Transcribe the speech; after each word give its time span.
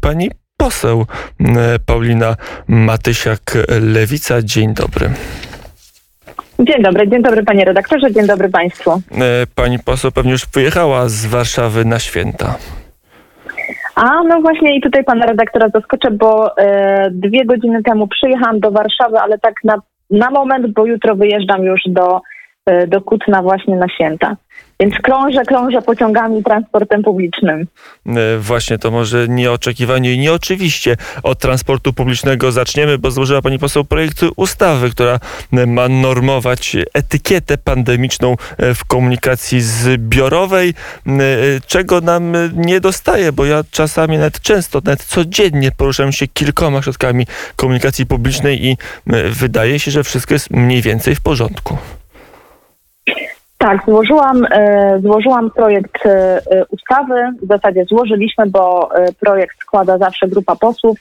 pani 0.00 0.30
poseł 0.56 1.06
Paulina 1.86 2.36
Matysiak-Lewica. 2.68 4.42
Dzień 4.44 4.74
dobry. 4.74 5.10
Dzień 6.58 6.82
dobry, 6.82 7.08
dzień 7.08 7.22
dobry 7.22 7.44
panie 7.44 7.64
redaktorze, 7.64 8.12
dzień 8.12 8.26
dobry 8.26 8.48
państwu. 8.48 9.02
Pani 9.54 9.78
poseł 9.78 10.12
pewnie 10.12 10.32
już 10.32 10.46
wyjechała 10.54 11.08
z 11.08 11.26
Warszawy 11.26 11.84
na 11.84 11.98
święta. 11.98 12.54
A 13.94 14.22
no 14.28 14.40
właśnie 14.40 14.76
i 14.76 14.80
tutaj 14.80 15.04
pana 15.04 15.26
redaktora 15.26 15.68
zaskoczę, 15.74 16.10
bo 16.10 16.56
e, 16.56 17.10
dwie 17.10 17.44
godziny 17.44 17.82
temu 17.82 18.08
przyjechałam 18.08 18.60
do 18.60 18.70
Warszawy, 18.70 19.18
ale 19.18 19.38
tak 19.38 19.54
na, 19.64 19.74
na 20.10 20.30
moment, 20.30 20.72
bo 20.72 20.86
jutro 20.86 21.16
wyjeżdżam 21.16 21.62
już 21.62 21.80
do, 21.86 22.16
e, 22.16 22.20
do 22.88 23.00
Kutna 23.00 23.42
właśnie 23.42 23.76
na 23.76 23.88
święta. 23.88 24.36
Więc 24.80 24.94
krążę, 24.94 25.44
krążę 25.44 25.82
pociągami 25.82 26.44
transportem 26.44 27.02
publicznym. 27.02 27.66
E, 28.06 28.38
właśnie 28.38 28.78
to 28.78 28.90
może 28.90 29.28
nieoczekiwanie 29.28 30.12
i 30.12 30.18
nieoczywiście 30.18 30.96
od 31.22 31.38
transportu 31.38 31.92
publicznego 31.92 32.52
zaczniemy, 32.52 32.98
bo 32.98 33.10
złożyła 33.10 33.42
pani 33.42 33.58
poseł 33.58 33.84
projekt 33.84 34.20
ustawy, 34.36 34.90
która 34.90 35.18
e, 35.52 35.66
ma 35.66 35.88
normować 35.88 36.76
etykietę 36.94 37.58
pandemiczną 37.58 38.36
e, 38.58 38.74
w 38.74 38.84
komunikacji 38.84 39.60
zbiorowej, 39.60 40.74
czego 41.66 42.00
nam 42.00 42.32
nie 42.54 42.80
dostaje, 42.80 43.32
bo 43.32 43.44
ja 43.44 43.64
czasami 43.70 44.18
nawet 44.18 44.40
często, 44.40 44.80
nawet 44.84 45.04
codziennie 45.04 45.72
poruszam 45.72 46.12
się 46.12 46.26
kilkoma 46.26 46.82
środkami 46.82 47.26
komunikacji 47.56 48.06
publicznej 48.06 48.66
i 48.66 48.76
wydaje 49.30 49.78
się, 49.78 49.90
że 49.90 50.04
wszystko 50.04 50.34
jest 50.34 50.50
mniej 50.50 50.82
więcej 50.82 51.14
w 51.14 51.20
porządku. 51.20 51.78
Tak, 53.60 53.84
złożyłam, 53.88 54.46
e, 54.50 55.00
złożyłam 55.00 55.50
projekt 55.50 56.06
e, 56.06 56.40
ustawy. 56.70 57.14
W 57.42 57.46
zasadzie 57.46 57.84
złożyliśmy, 57.84 58.46
bo 58.46 58.94
e, 58.94 59.12
projekt 59.12 59.56
składa 59.60 59.98
zawsze 59.98 60.28
grupa 60.28 60.56
posłów. 60.56 60.98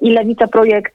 I 0.00 0.10
Lewica 0.10 0.46
projekt 0.46 0.94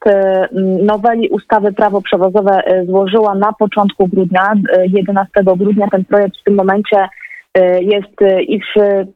noweli 0.83 1.29
ustawy 1.29 1.73
prawo 1.73 2.01
przewozowe 2.01 2.61
złożyła 2.85 3.35
na 3.35 3.53
początku 3.53 4.07
grudnia, 4.07 4.53
11 4.87 5.43
grudnia. 5.57 5.87
Ten 5.91 6.05
projekt 6.05 6.37
w 6.37 6.43
tym 6.43 6.55
momencie 6.55 7.07
jest 7.79 8.41
i 8.41 8.59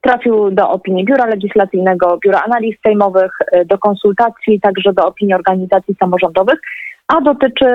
trafił 0.02 0.52
do 0.52 0.69
opinii 0.69 1.05
Biura 1.05 1.25
Legislacyjnego, 1.25 2.19
Biura 2.23 2.41
Analiz 2.45 2.75
Sejmowych, 2.85 3.31
do 3.66 3.78
konsultacji, 3.78 4.59
także 4.61 4.94
do 4.94 5.05
opinii 5.05 5.33
organizacji 5.33 5.95
samorządowych, 6.00 6.59
a 7.07 7.22
dotyczy 7.22 7.66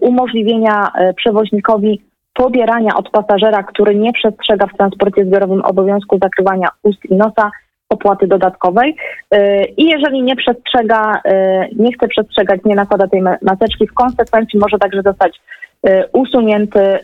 umożliwienia 0.00 0.92
przewoźnikowi 1.16 2.11
pobierania 2.34 2.96
od 2.96 3.10
pasażera, 3.10 3.62
który 3.62 3.94
nie 3.94 4.12
przestrzega 4.12 4.66
w 4.66 4.76
transporcie 4.76 5.24
zbiorowym 5.24 5.64
obowiązku 5.64 6.18
zakrywania 6.18 6.68
ust 6.82 7.04
i 7.04 7.14
nosa, 7.14 7.50
opłaty 7.92 8.26
dodatkowej. 8.26 8.96
Y, 9.34 9.64
I 9.76 9.84
jeżeli 9.84 10.22
nie 10.22 10.36
przestrzega, 10.36 11.20
y, 11.26 11.30
nie 11.76 11.92
chce 11.92 12.08
przestrzegać, 12.08 12.60
nie 12.64 12.74
nakłada 12.74 13.08
tej 13.08 13.22
maseczki, 13.22 13.86
w 13.86 13.94
konsekwencji 13.94 14.58
może 14.58 14.78
także 14.78 15.02
zostać 15.02 15.40
y, 15.88 16.04
usunięty 16.12 16.98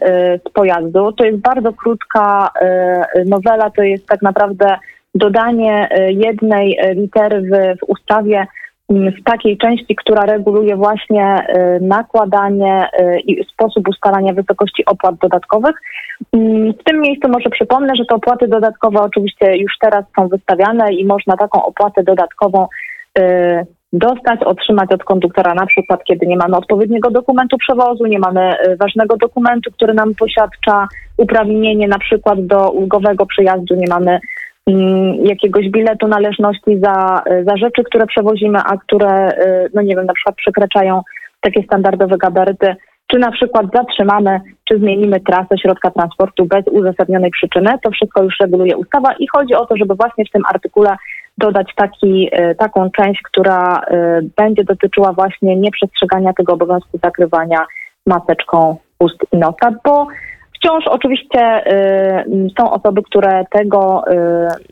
z 0.49 0.53
pojazdu. 0.53 1.13
To 1.13 1.25
jest 1.25 1.39
bardzo 1.39 1.73
krótka 1.73 2.51
nowela, 3.27 3.71
to 3.71 3.83
jest 3.83 4.07
tak 4.07 4.23
naprawdę 4.23 4.77
dodanie 5.15 5.89
jednej 6.09 6.79
litery 6.95 7.41
w, 7.41 7.79
w 7.79 7.89
ustawie, 7.89 8.47
w 8.89 9.25
takiej 9.25 9.59
części, 9.59 9.97
która 9.97 10.27
reguluje 10.27 10.77
właśnie 10.77 11.47
y, 11.49 11.81
nakładanie 11.81 12.89
y, 13.01 13.21
i 13.21 13.45
sposób 13.45 13.89
ustalania 13.89 14.33
wysokości 14.33 14.85
opłat 14.85 15.15
dodatkowych. 15.17 15.77
Mm, 16.33 16.73
w 16.73 16.85
tym 16.85 17.01
miejscu 17.01 17.29
może 17.29 17.51
przypomnę, 17.51 17.97
że 17.97 18.05
te 18.05 18.15
opłaty 18.15 18.49
dodatkowe 18.49 19.01
oczywiście 19.01 19.57
już 19.57 19.73
teraz 19.81 20.05
są 20.19 20.29
wystawiane 20.29 20.93
i 20.93 21.07
można 21.07 21.37
taką 21.37 21.65
opłatę 21.65 22.03
dodatkową 22.03 22.67
y, 23.19 23.67
dostać, 23.93 24.43
otrzymać 24.45 24.93
od 24.93 25.05
konduktora 25.05 25.55
na 25.55 25.67
przykład, 25.67 26.05
kiedy 26.05 26.27
nie 26.27 26.37
mamy 26.37 26.57
odpowiedniego 26.57 27.11
dokumentu 27.11 27.57
przewozu, 27.59 28.07
nie 28.07 28.19
mamy 28.19 28.55
ważnego 28.81 29.17
dokumentu, 29.17 29.71
który 29.71 29.95
nam 29.95 30.15
poświadcza 30.15 30.89
uprawnienie 31.17 31.89
na 31.89 31.99
przykład 31.99 32.47
do 32.47 32.71
ulgowego 32.71 33.27
przyjazdu, 33.27 33.75
nie 33.75 33.89
mamy 33.89 34.11
Mm, 34.11 34.21
jakiegoś 35.23 35.69
biletu 35.69 36.09
należności 36.09 36.79
za, 36.85 37.23
za 37.47 37.57
rzeczy, 37.57 37.85
które 37.85 38.07
przewozimy, 38.07 38.59
a 38.59 38.77
które, 38.77 39.29
y, 39.29 39.71
no 39.75 39.83
nie 39.83 39.97
wiem, 39.97 40.07
na 40.07 40.13
przykład 40.13 40.37
przekraczają 40.37 41.03
takie 41.41 41.63
standardowe 41.63 42.19
gabaryty, 42.19 42.77
czy 43.07 43.19
na 43.19 43.33
przykład 43.33 43.67
zatrzymamy, 43.75 44.41
czy 44.65 44.79
zmienimy 44.79 45.21
trasę 45.21 45.59
środka 45.63 45.91
transportu 45.91 46.47
bez 46.47 46.67
uzasadnionej 46.67 47.31
przyczyny. 47.31 47.71
To 47.83 47.91
wszystko 47.91 48.23
już 48.23 48.35
reguluje 48.41 48.77
ustawa 48.77 49.13
i 49.19 49.27
chodzi 49.37 49.55
o 49.55 49.67
to, 49.67 49.77
żeby 49.77 49.95
właśnie 49.95 50.25
w 50.25 50.31
tym 50.31 50.43
artykule 50.49 50.97
dodać 51.39 51.73
taki, 51.77 52.31
y, 52.35 52.55
taką 52.55 52.91
część, 52.91 53.23
która 53.23 53.81
będzie 54.37 54.65
dotyczyła 54.65 55.13
właśnie 55.13 55.57
nieprzestrzegania 55.57 56.33
tego 56.33 56.53
obowiązku 56.53 56.99
zakrywania 57.05 57.67
maseczką 58.07 58.77
ust 58.99 59.19
i 59.33 59.37
nosa, 59.37 59.73
bo 59.85 60.07
Wciąż 60.59 60.87
oczywiście 60.87 61.73
y, 62.27 62.51
są 62.59 62.71
osoby, 62.71 63.03
które 63.03 63.45
tego, 63.51 64.03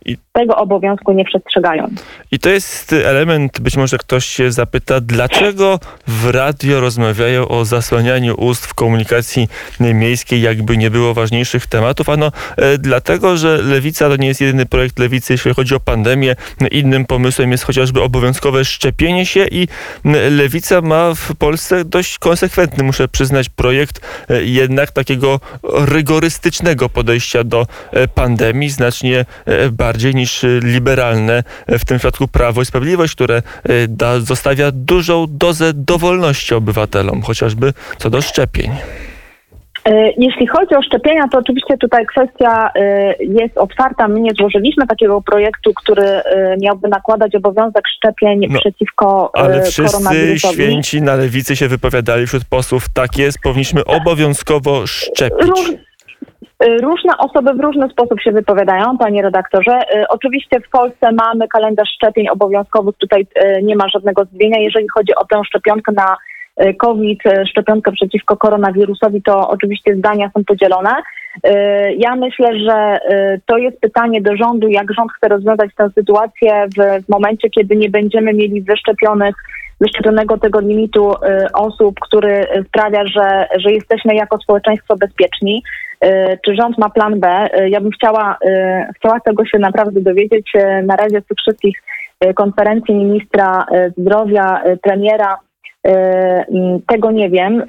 y, 0.07 0.17
tego 0.33 0.57
obowiązku 0.57 1.13
nie 1.13 1.25
przestrzegają. 1.25 1.87
I 2.33 2.39
to 2.39 2.49
jest 2.49 2.93
element, 2.93 3.61
być 3.61 3.77
może 3.77 3.99
ktoś 3.99 4.25
się 4.25 4.53
zapyta, 4.53 5.01
dlaczego 5.01 5.79
w 6.07 6.31
radio 6.31 6.81
rozmawiają 6.81 7.49
o 7.49 7.65
zasłanianiu 7.65 8.35
ust 8.39 8.67
w 8.67 8.75
komunikacji 8.75 9.49
miejskiej, 9.81 10.43
jakby 10.43 10.77
nie 10.77 10.91
było 10.91 11.15
ważniejszych 11.15 11.67
tematów? 11.67 12.09
Ano 12.09 12.33
e, 12.57 12.79
dlatego, 12.79 13.37
że 13.37 13.59
Lewica 13.63 14.09
to 14.09 14.17
nie 14.17 14.29
jest 14.29 14.41
jedyny 14.41 14.67
projekt 14.67 14.99
Lewicy, 14.99 15.33
jeśli 15.33 15.55
chodzi 15.55 15.75
o 15.75 15.81
pandemię. 15.81 16.37
Innym 16.71 17.05
pomysłem 17.05 17.53
jest 17.53 17.65
chociażby 17.65 18.03
obowiązkowe 18.03 18.65
szczepienie 18.65 19.27
się 19.27 19.47
i 19.51 19.69
Lewica 20.31 20.81
ma 20.81 21.15
w 21.15 21.37
Polsce 21.37 21.85
dość 21.85 22.19
konsekwentny, 22.19 22.85
muszę 22.85 23.09
przyznać, 23.09 23.49
projekt 23.49 24.27
e, 24.31 24.43
jednak 24.43 24.91
takiego 24.91 25.41
rygorystycznego 25.77 26.89
podejścia 26.89 27.45
do 27.45 27.67
e, 27.91 28.09
pandemii, 28.09 28.71
znacznie 28.71 29.25
e, 29.45 29.71
bardziej 29.71 30.15
niż 30.15 30.45
liberalne, 30.63 31.45
e, 31.67 31.79
w 31.79 31.85
tym 31.85 31.99
przypadku 31.99 32.29
Prawo 32.29 32.63
i 32.63 32.67
Sprawiedliwość, 32.67 33.15
które 33.15 33.43
da, 33.89 34.21
zostawia 34.21 34.71
dużą 34.73 35.27
dozę 35.29 35.73
dowolności 35.75 36.55
obywatelom, 36.55 37.23
chociażby 37.23 37.73
co 37.99 38.11
do 38.11 38.23
szczepień. 38.23 38.71
Jeśli 40.17 40.47
chodzi 40.47 40.75
o 40.75 40.83
szczepienia, 40.83 41.29
to 41.33 41.39
oczywiście 41.39 41.79
tutaj 41.79 42.07
kwestia 42.07 42.71
jest 43.21 43.59
otwarta. 43.59 44.09
My 44.09 44.21
nie 44.21 44.31
złożyliśmy 44.39 44.87
takiego 44.87 45.23
projektu, 45.23 45.73
który 45.75 46.21
miałby 46.63 46.89
nakładać 46.89 47.35
obowiązek 47.35 47.89
szczepień 47.97 48.47
no, 48.51 48.59
przeciwko 48.59 49.31
ale 49.35 49.63
wszyscy 49.63 50.39
święci 50.39 51.03
na 51.03 51.15
lewicy 51.15 51.57
się 51.57 51.69
wypowiadali 51.69 52.27
wśród 52.27 52.45
posłów. 52.45 52.83
Tak 52.95 53.19
jest, 53.19 53.39
powinniśmy 53.43 53.85
obowiązkowo 53.85 54.87
szczepić. 54.87 55.47
Róż 55.47 55.73
różne 56.83 57.19
osoby 57.19 57.55
w 57.55 57.61
różny 57.61 57.89
sposób 57.89 58.21
się 58.21 58.33
wypowiadają, 58.33 58.99
panie 58.99 59.23
redaktorze. 59.23 59.81
Oczywiście 60.09 60.61
w 60.61 60.71
Polsce 60.71 61.13
mamy 61.13 61.49
kalendarz 61.49 61.89
szczepień 61.95 62.29
obowiązkowych, 62.29 62.97
tutaj 62.99 63.27
nie 63.63 63.77
ma 63.77 63.89
żadnego 63.89 64.25
zdziwienia. 64.25 64.59
Jeżeli 64.59 64.87
chodzi 64.95 65.15
o 65.15 65.25
tę 65.25 65.41
szczepionkę 65.47 65.93
na 65.93 66.17
COVID, 66.79 67.21
szczepionkę 67.51 67.93
przeciwko 67.93 68.37
koronawirusowi, 68.37 69.23
to 69.23 69.49
oczywiście 69.49 69.97
zdania 69.97 70.31
są 70.37 70.45
podzielone. 70.45 70.91
Ja 71.99 72.17
myślę, 72.17 72.59
że 72.59 72.99
to 73.47 73.59
jest 73.59 73.81
pytanie 73.81 74.23
do 74.23 74.37
rządu, 74.37 74.69
jak 74.69 74.93
rząd 74.93 75.13
chce 75.13 75.29
rozwiązać 75.29 75.71
tę 75.77 75.91
sytuację 75.95 76.67
w, 76.79 77.05
w 77.05 77.09
momencie, 77.09 77.51
kiedy 77.51 77.77
nie 77.77 77.91
będziemy 77.91 78.33
mieli 78.33 78.63
wyszczepionych 78.63 79.35
wyszczepionego 79.81 80.39
tego 80.39 80.61
limitu 80.61 81.15
osób, 81.55 82.01
który 82.01 82.47
sprawia, 82.69 83.07
że, 83.07 83.49
że 83.59 83.73
jesteśmy 83.73 84.15
jako 84.15 84.39
społeczeństwo 84.39 84.97
bezpieczni. 84.97 85.63
E, 86.01 86.39
czy 86.39 86.55
rząd 86.55 86.79
ma 86.79 86.91
plan 86.91 87.21
B? 87.21 87.29
E, 87.29 87.69
ja 87.69 87.81
bym 87.81 87.91
chciała, 87.91 88.37
e, 88.47 88.89
chciała 88.97 89.21
tego 89.21 89.47
się 89.47 89.59
naprawdę 89.59 90.01
dowiedzieć. 90.01 90.53
Na 90.83 90.97
razie 90.97 91.21
z 91.21 91.27
tych 91.27 91.39
wszystkich 91.39 91.83
konferencji 92.35 92.95
ministra 92.95 93.67
zdrowia, 93.99 94.63
premiera, 94.83 95.39
tego 96.87 97.11
nie 97.11 97.31
wiem. 97.31 97.63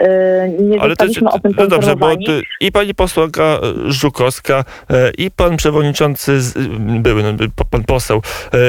Nie 0.60 0.82
Ale 0.82 0.90
zostaliśmy 0.90 1.30
o 1.30 1.40
tym 1.40 1.52
No 1.58 1.68
dobrze, 1.68 1.96
bo 1.96 2.16
ty, 2.16 2.42
i 2.62 2.72
pani 2.72 2.94
posłanka 2.94 3.60
Żukowska, 3.86 4.64
i 5.18 5.32
pan 5.32 5.58
przewodniczący, 5.58 6.40
były, 6.80 7.24
no, 7.24 7.30
pan 7.72 7.84
poseł 7.84 8.22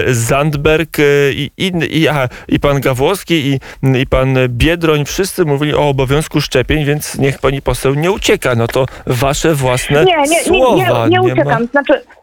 Zandberg, 0.06 0.96
i, 1.32 1.50
inny, 1.56 1.86
i, 1.86 2.08
aha, 2.08 2.28
i 2.48 2.60
pan 2.60 2.80
Gawłowski, 2.80 3.34
i, 3.34 3.60
i 4.00 4.06
pan 4.06 4.36
Biedroń, 4.48 5.04
wszyscy 5.04 5.44
mówili 5.44 5.74
o 5.74 5.88
obowiązku 5.88 6.40
szczepień, 6.40 6.84
więc 6.84 7.18
niech 7.18 7.38
pani 7.38 7.62
poseł 7.62 7.94
nie 7.94 8.10
ucieka. 8.10 8.54
No 8.54 8.66
to 8.66 8.86
wasze 9.06 9.54
własne 9.54 10.04
nie, 10.04 10.16
nie, 10.28 10.42
słowa. 10.42 10.76
Nie, 10.76 10.84
nie, 10.84 11.08
nie, 11.08 11.08
nie 11.08 11.32
uciekam. 11.32 11.62
Ma... 11.62 11.68
Znaczy, 11.68 11.92
E, 11.92 12.17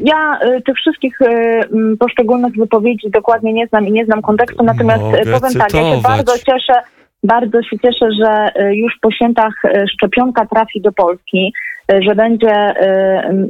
ja 0.00 0.38
e, 0.40 0.60
tych 0.60 0.76
wszystkich 0.76 1.22
e, 1.22 1.60
poszczególnych 1.98 2.56
wypowiedzi 2.56 3.10
dokładnie 3.10 3.52
nie 3.52 3.66
znam 3.66 3.86
i 3.86 3.92
nie 3.92 4.04
znam 4.04 4.22
kontekstu, 4.22 4.64
natomiast 4.64 5.02
Mogę 5.02 5.18
powiem 5.18 5.40
cytować. 5.40 5.72
tak, 5.72 5.74
ja 5.74 5.94
się 5.94 6.02
bardzo 6.02 6.32
cieszę, 6.38 6.74
bardzo 7.22 7.62
się 7.62 7.78
cieszę, 7.78 8.06
że 8.22 8.50
już 8.72 8.92
po 9.02 9.10
świętach 9.10 9.52
szczepionka 9.92 10.46
trafi 10.46 10.80
do 10.80 10.92
Polski, 10.92 11.52
że 11.88 12.14
będzie, 12.14 12.74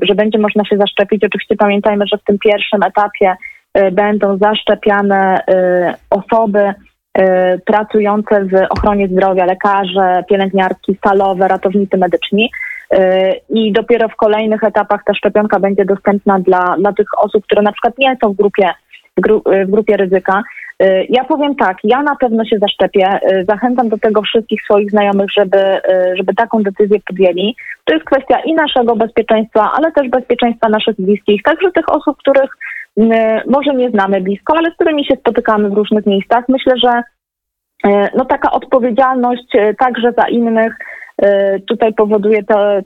że 0.03 0.15
będzie 0.15 0.39
można 0.39 0.65
się 0.65 0.77
zaszczepić. 0.77 1.25
Oczywiście 1.25 1.57
pamiętajmy, 1.57 2.05
że 2.13 2.19
w 2.19 2.25
tym 2.25 2.39
pierwszym 2.39 2.83
etapie 2.83 3.37
będą 3.93 4.39
zaszczepiane 4.39 5.45
osoby 6.11 6.75
pracujące 7.67 8.45
w 8.45 8.55
ochronie 8.71 9.09
zdrowia, 9.09 9.45
lekarze, 9.45 10.25
pielęgniarki, 10.29 10.97
stalowe, 10.97 11.49
ratownicy 11.49 11.97
medyczni. 11.97 12.51
I 13.50 13.73
dopiero 13.73 14.09
w 14.09 14.17
kolejnych 14.17 14.65
etapach 14.65 15.00
ta 15.06 15.15
szczepionka 15.15 15.61
będzie 15.61 15.85
dostępna 15.85 16.38
dla, 16.38 16.77
dla 16.79 16.93
tych 16.93 17.06
osób, 17.19 17.44
które 17.44 17.62
na 17.62 17.73
przykład 17.73 17.99
nie 17.99 18.17
są 18.23 18.33
w 18.33 18.37
grupie, 18.37 18.71
w 19.17 19.71
grupie 19.71 19.97
ryzyka. 19.97 20.43
Y, 20.83 21.06
ja 21.09 21.25
powiem 21.25 21.55
tak, 21.55 21.77
ja 21.85 22.03
na 22.03 22.17
pewno 22.17 22.44
się 22.44 22.59
zaszczepię. 22.59 23.19
Zachęcam 23.49 23.88
do 23.88 23.99
tego 23.99 24.23
wszystkich 24.23 24.62
swoich 24.62 24.91
znajomych, 24.91 25.27
żeby, 25.38 25.81
żeby 26.17 26.35
taką 26.35 26.62
decyzję 26.62 26.99
podjęli. 27.09 27.56
To 27.85 27.94
jest 27.94 28.06
kwestia 28.06 28.41
i 28.41 28.55
naszego 28.55 28.97
bezpieczeństwa, 28.97 29.71
ale 29.77 29.93
też 29.93 30.09
bezpieczeństwa 30.09 30.69
naszych 30.69 30.97
bliskich, 30.99 31.43
także 31.43 31.73
tych 31.73 31.89
osób, 31.89 32.17
których 32.19 32.50
może 33.47 33.75
nie 33.75 33.91
znamy 33.91 34.21
blisko, 34.21 34.55
ale 34.56 34.71
z 34.71 34.75
którymi 34.75 35.05
się 35.05 35.17
spotykamy 35.17 35.71
w 35.71 35.73
różnych 35.73 36.06
miejscach. 36.06 36.44
Myślę, 36.49 36.73
że 36.85 37.03
no 38.17 38.25
taka 38.25 38.50
odpowiedzialność 38.50 39.56
także 39.79 40.12
za 40.19 40.29
innych 40.29 40.77
tutaj 41.69 41.95
powoduje 41.95 42.43
to, 42.43 42.77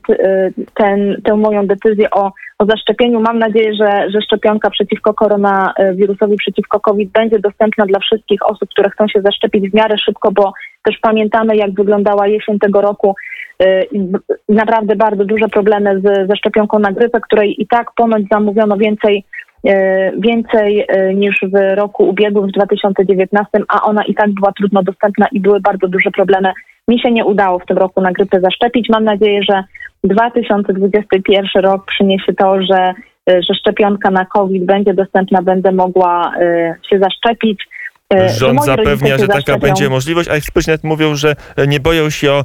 ten, 0.75 1.23
tę 1.25 1.37
moją 1.37 1.67
decyzję 1.67 2.11
o 2.11 2.33
o 2.61 2.65
zaszczepieniu. 2.65 3.21
Mam 3.21 3.39
nadzieję, 3.39 3.75
że, 3.75 4.11
że 4.11 4.23
szczepionka 4.23 4.71
przeciwko 4.71 5.15
koronawirusowi, 5.15 6.37
przeciwko 6.37 6.81
COVID 6.81 7.11
będzie 7.11 7.39
dostępna 7.39 7.87
dla 7.87 7.99
wszystkich 7.99 8.47
osób, 8.47 8.69
które 8.71 8.91
chcą 8.91 9.09
się 9.09 9.21
zaszczepić 9.21 9.71
w 9.71 9.75
miarę 9.75 9.99
szybko, 9.99 10.33
bo 10.33 10.53
też 10.85 10.99
pamiętamy, 11.03 11.57
jak 11.57 11.75
wyglądała 11.75 12.27
jesień 12.27 12.59
tego 12.59 12.81
roku. 12.81 13.15
Y, 13.63 13.89
naprawdę 14.49 14.97
bardzo 14.97 15.25
duże 15.25 15.49
problemy 15.49 16.01
z, 16.01 16.29
ze 16.29 16.37
szczepionką 16.37 16.79
na 16.79 16.93
grypę, 16.93 17.21
której 17.21 17.63
i 17.63 17.67
tak 17.67 17.87
ponoć 17.97 18.23
zamówiono 18.33 18.77
więcej 18.77 19.25
więcej 20.19 20.87
niż 21.15 21.41
w 21.53 21.77
roku 21.77 22.09
ubiegłym, 22.09 22.49
w 22.49 22.53
2019, 22.53 23.49
a 23.69 23.83
ona 23.83 24.05
i 24.05 24.15
tak 24.15 24.31
była 24.31 24.53
trudno 24.53 24.83
dostępna 24.83 25.27
i 25.33 25.41
były 25.41 25.61
bardzo 25.61 25.89
duże 25.89 26.11
problemy. 26.11 26.53
Mi 26.89 27.01
się 27.01 27.11
nie 27.13 27.25
udało 27.25 27.59
w 27.59 27.67
tym 27.67 27.79
roku 27.79 28.01
na 28.01 28.13
grypę 28.13 28.41
zaszczepić. 28.41 28.89
Mam 28.89 29.05
nadzieję, 29.05 29.41
że 29.51 29.65
2021 30.05 31.63
rok 31.63 31.87
przyniesie 31.87 32.33
to, 32.33 32.63
że, 32.63 32.95
y, 33.31 33.43
że 33.43 33.55
szczepionka 33.55 34.11
na 34.11 34.25
COVID 34.25 34.65
będzie 34.65 34.95
dostępna, 34.95 35.43
będę 35.43 35.73
mogła 35.73 36.33
y, 36.41 36.75
się 36.91 36.99
zaszczepić. 36.99 37.61
E, 38.15 38.35
Rząd 38.35 38.65
zapewnia, 38.65 39.19
że 39.19 39.29
taka 39.29 39.59
będzie 39.59 39.89
możliwość, 39.89 40.29
a 40.29 40.33
eksperci 40.33 40.71
nawet 40.71 40.85
mówią, 40.85 41.17
że 41.17 41.37
nie 41.69 41.81
boją 41.81 42.11
się 42.11 42.33
o 42.33 42.45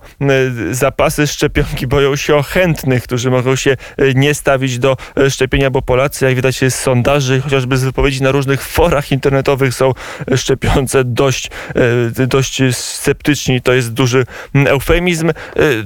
zapasy 0.72 1.28
szczepionki, 1.28 1.88
boją 1.88 2.16
się 2.16 2.36
o 2.36 2.44
chętnych, 2.44 3.04
którzy 3.04 3.32
mogą 3.32 3.56
się 3.56 3.72
e, 3.72 4.14
nie 4.14 4.34
stawić 4.34 4.80
do 4.80 4.98
e, 5.18 5.30
szczepienia, 5.30 5.70
bo 5.70 5.82
Polacy, 5.82 6.26
jak 6.26 6.36
widać 6.36 6.56
z 6.56 6.76
sondaży, 6.76 7.42
chociażby 7.42 7.78
z 7.78 7.84
wypowiedzi 7.84 8.24
na 8.24 8.32
różnych 8.32 8.64
forach 8.64 9.12
internetowych 9.12 9.74
są 9.74 9.94
szczepiące 10.36 11.04
dość, 11.04 11.50
dość 12.28 12.62
sceptyczni. 12.72 13.62
To 13.62 13.74
jest 13.74 13.94
duży 13.94 14.26
eufemizm. 14.54 15.32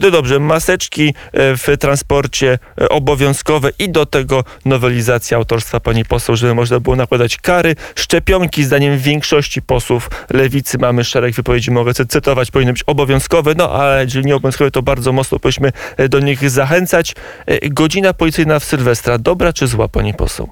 No 0.01 0.11
dobrze, 0.11 0.39
maseczki 0.39 1.13
w 1.33 1.77
transporcie 1.79 2.59
obowiązkowe 2.89 3.69
i 3.79 3.89
do 3.89 4.05
tego 4.05 4.43
nowelizacja 4.65 5.37
autorstwa 5.37 5.79
pani 5.79 6.05
poseł, 6.05 6.35
żeby 6.35 6.55
można 6.55 6.79
było 6.79 6.95
nakładać 6.95 7.37
kary. 7.37 7.75
Szczepionki 7.95 8.63
zdaniem 8.63 8.97
większości 8.97 9.61
posłów 9.69 10.09
lewicy 10.33 10.77
mamy 10.77 11.03
szereg 11.03 11.33
wypowiedzi, 11.33 11.71
mogę 11.71 11.93
cytować, 11.93 12.51
powinny 12.51 12.73
być 12.73 12.83
obowiązkowe, 12.87 13.53
no 13.57 13.71
ale 13.71 14.03
jeżeli 14.03 14.25
nie 14.25 14.35
obowiązkowe, 14.35 14.71
to 14.71 14.81
bardzo 14.81 15.11
mocno 15.11 15.39
powinniśmy 15.39 15.71
e, 15.97 16.09
do 16.09 16.19
nich 16.19 16.49
zachęcać. 16.49 17.15
E, 17.47 17.69
godzina 17.69 18.13
policyjna 18.13 18.59
w 18.59 18.63
Sylwestra, 18.63 19.17
dobra 19.17 19.53
czy 19.53 19.67
zła, 19.67 19.87
pani 19.87 20.13
poseł? 20.13 20.49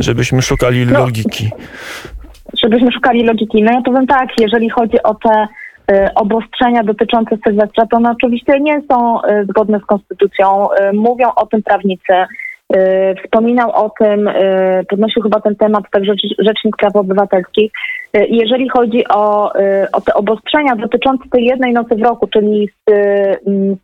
Żebyśmy 0.00 0.42
szukali 0.42 0.86
no, 0.86 0.98
logiki. 0.98 1.50
Żebyśmy 2.62 2.92
szukali 2.92 3.24
logiki. 3.24 3.62
No 3.62 3.72
ja 3.72 3.82
powiem 3.82 4.06
tak, 4.06 4.28
jeżeli 4.40 4.70
chodzi 4.70 5.02
o 5.02 5.14
te 5.14 5.48
y, 5.92 6.14
obostrzenia 6.14 6.82
dotyczące 6.84 7.36
Sylwestra, 7.44 7.86
to 7.86 7.96
one 7.96 8.10
oczywiście 8.10 8.60
nie 8.60 8.82
są 8.90 9.18
zgodne 9.48 9.78
z 9.80 9.84
konstytucją. 9.84 10.68
Mówią 10.92 11.28
o 11.36 11.46
tym 11.46 11.62
prawnicy. 11.62 12.12
Y, 12.76 13.14
wspominał 13.24 13.70
o 13.70 13.90
tym, 13.98 14.28
y, 14.28 14.84
podnosił 14.90 15.22
chyba 15.22 15.40
ten 15.40 15.56
temat 15.56 15.84
także 15.92 16.12
Rzecznik 16.38 16.76
Praw 16.76 16.96
Obywatelskich. 16.96 17.72
Y, 18.16 18.26
jeżeli 18.30 18.68
chodzi 18.68 19.08
o, 19.08 19.52
o 19.92 20.00
te 20.00 20.14
obostrzenia 20.14 20.76
dotyczące 20.76 21.24
tej 21.30 21.44
jednej 21.44 21.72
nocy 21.72 21.96
w 21.96 22.02
roku, 22.02 22.26
czyli 22.26 22.68
z 22.68 22.90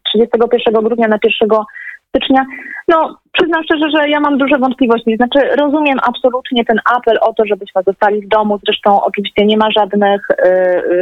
31 0.02 0.74
mm, 0.74 0.84
grudnia 0.84 1.08
na 1.08 1.18
1 1.40 1.58
stycznia, 2.08 2.46
no 2.88 3.18
przyznam 3.32 3.64
szczerze, 3.64 3.90
że 3.96 4.08
ja 4.08 4.20
mam 4.20 4.38
duże 4.38 4.58
wątpliwości. 4.58 5.16
Znaczy 5.16 5.38
rozumiem 5.58 5.98
absolutnie 6.08 6.64
ten 6.64 6.80
apel 6.96 7.18
o 7.20 7.32
to, 7.34 7.46
żebyśmy 7.46 7.82
zostali 7.86 8.20
w 8.22 8.28
domu. 8.28 8.58
Zresztą 8.64 9.02
oczywiście 9.02 9.46
nie 9.46 9.56
ma 9.56 9.70
żadnych, 9.70 10.28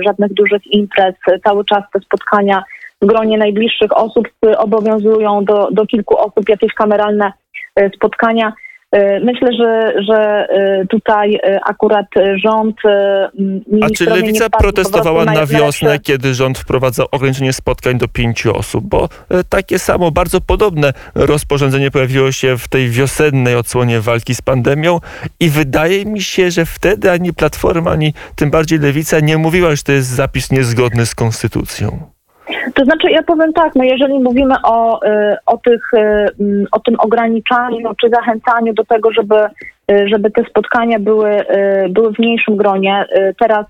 żadnych 0.07 0.33
dużych 0.35 0.67
imprez. 0.67 1.15
Cały 1.45 1.65
czas 1.65 1.83
te 1.93 2.01
spotkania 2.01 2.65
w 3.03 3.07
gronie 3.07 3.39
najbliższych 3.39 3.97
osób 3.97 4.29
obowiązują 4.59 5.45
do, 5.45 5.69
do 5.71 5.87
kilku 5.87 6.19
osób 6.19 6.49
jakieś 6.49 6.75
kameralne 6.75 7.33
spotkania. 7.97 8.53
E, 8.95 9.21
myślę, 9.21 9.49
że, 9.53 9.93
że 10.03 10.47
e, 10.49 10.87
tutaj 10.87 11.39
akurat 11.67 12.07
rząd. 12.45 12.77
A 13.83 13.91
czy 13.91 14.05
lewica 14.05 14.51
protestowała 14.51 15.25
na 15.25 15.47
wiosnę, 15.47 15.99
kiedy 15.99 16.35
rząd 16.35 16.59
wprowadzał 16.59 17.07
ograniczenie 17.11 17.53
spotkań 17.53 17.99
do 17.99 18.09
pięciu 18.09 18.57
osób? 18.57 18.85
Bo 18.85 19.09
takie 19.49 19.79
samo, 19.79 20.11
bardzo 20.11 20.41
podobne 20.41 20.93
rozporządzenie 21.15 21.91
pojawiło 21.91 22.33
się 22.33 22.59
w 22.59 22.69
tej 22.69 22.89
wiosennej 22.89 23.57
odsłonie 23.57 24.01
walki 24.01 24.35
z 24.35 24.43
pandemią 24.43 25.01
i 25.41 25.51
wydaje 25.51 26.05
mi 26.05 26.21
się, 26.21 26.51
że 26.51 26.67
wtedy 26.67 27.11
ani 27.11 27.33
Platforma, 27.33 27.91
ani 27.91 28.15
tym 28.37 28.51
bardziej 28.51 28.79
lewica 28.79 29.21
nie 29.21 29.39
mówiła, 29.39 29.77
że 29.77 29.83
to 29.83 29.93
jest 29.93 30.09
zapis 30.09 30.51
niezgodny 30.51 31.07
z 31.07 31.15
konstytucją. 31.15 32.14
To 32.75 32.85
znaczy, 32.85 33.11
ja 33.11 33.23
powiem 33.23 33.53
tak, 33.53 33.75
no 33.75 33.85
jeżeli 33.85 34.19
mówimy 34.19 34.55
o, 34.63 35.07
y, 35.07 35.37
o, 35.47 35.57
tych, 35.57 35.95
y, 35.95 35.99
mm, 36.41 36.67
o 36.73 36.81
tym 36.81 36.95
ograniczaniu 36.99 37.95
czy 38.01 38.09
zachęcaniu 38.09 38.75
do 38.75 38.85
tego, 38.85 39.13
żeby, 39.13 39.37
y, 39.91 40.09
żeby 40.09 40.31
te 40.31 40.45
spotkania 40.45 40.99
były, 40.99 41.31
były 41.91 42.13
w 42.13 42.19
mniejszym 42.19 42.57
gronie, 42.57 43.05
teraz, 43.39 43.67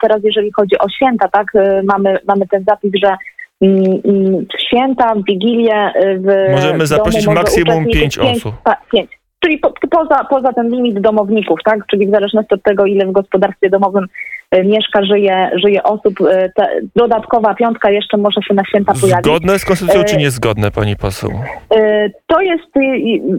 teraz 0.00 0.24
jeżeli 0.24 0.52
chodzi 0.52 0.78
o 0.78 0.88
święta, 0.88 1.28
tak, 1.28 1.52
mamy, 1.84 2.18
mamy 2.28 2.46
ten 2.46 2.64
zapis, 2.64 2.92
że 3.04 3.16
mm, 3.60 4.00
mm, 4.04 4.46
w 4.46 4.62
święta, 4.66 5.14
w 5.14 5.24
Wigilię 5.24 5.92
w 6.18 6.52
Możemy 6.52 6.86
zaprosić 6.86 7.26
maksimum 7.26 7.86
pięć 7.86 8.18
osób. 8.18 8.54
Pięć. 8.92 9.18
Czyli 9.40 9.58
po, 9.58 9.72
poza, 9.90 10.24
poza 10.24 10.52
ten 10.52 10.68
limit 10.68 11.00
domowników, 11.00 11.58
tak? 11.64 11.86
Czyli 11.90 12.06
w 12.06 12.10
zależności 12.10 12.54
od 12.54 12.62
tego, 12.62 12.86
ile 12.86 13.06
w 13.06 13.12
gospodarstwie 13.12 13.70
domowym 13.70 14.06
mieszka, 14.64 15.04
żyje, 15.04 15.50
żyje 15.64 15.82
osób, 15.82 16.20
e, 16.20 16.48
te, 16.56 16.68
dodatkowa 16.96 17.54
piątka 17.54 17.90
jeszcze 17.90 18.16
może 18.16 18.42
się 18.42 18.54
na 18.54 18.64
święta 18.64 18.92
pojawić. 19.00 19.24
Zgodne 19.24 19.58
z 19.58 19.64
konstytucją 19.64 20.04
czy 20.04 20.16
niezgodne, 20.16 20.70
pani 20.70 20.96
poseł? 20.96 21.30
To 22.26 22.40
jest, 22.40 22.70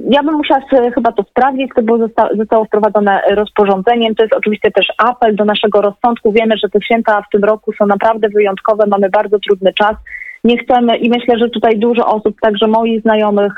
ja 0.09 0.23
bym 0.23 0.35
musiała 0.35 0.61
chyba 0.95 1.11
to 1.11 1.23
sprawdzić, 1.23 1.71
to 1.75 1.81
było 1.81 1.97
zosta, 1.97 2.29
zostało 2.37 2.65
wprowadzone 2.65 3.21
rozporządzeniem. 3.29 4.15
To 4.15 4.23
jest 4.23 4.35
oczywiście 4.35 4.71
też 4.71 4.87
apel 4.97 5.35
do 5.35 5.45
naszego 5.45 5.81
rozsądku. 5.81 6.31
Wiemy, 6.31 6.57
że 6.57 6.69
te 6.69 6.81
święta 6.81 7.21
w 7.21 7.31
tym 7.31 7.43
roku 7.43 7.71
są 7.73 7.85
naprawdę 7.85 8.29
wyjątkowe, 8.29 8.83
mamy 8.87 9.09
bardzo 9.09 9.39
trudny 9.39 9.73
czas. 9.73 9.95
Nie 10.43 10.57
chcemy 10.57 10.97
i 10.97 11.09
myślę, 11.09 11.37
że 11.37 11.49
tutaj 11.49 11.79
dużo 11.79 12.05
osób, 12.05 12.35
także 12.41 12.67
moich 12.67 13.01
znajomych, 13.01 13.53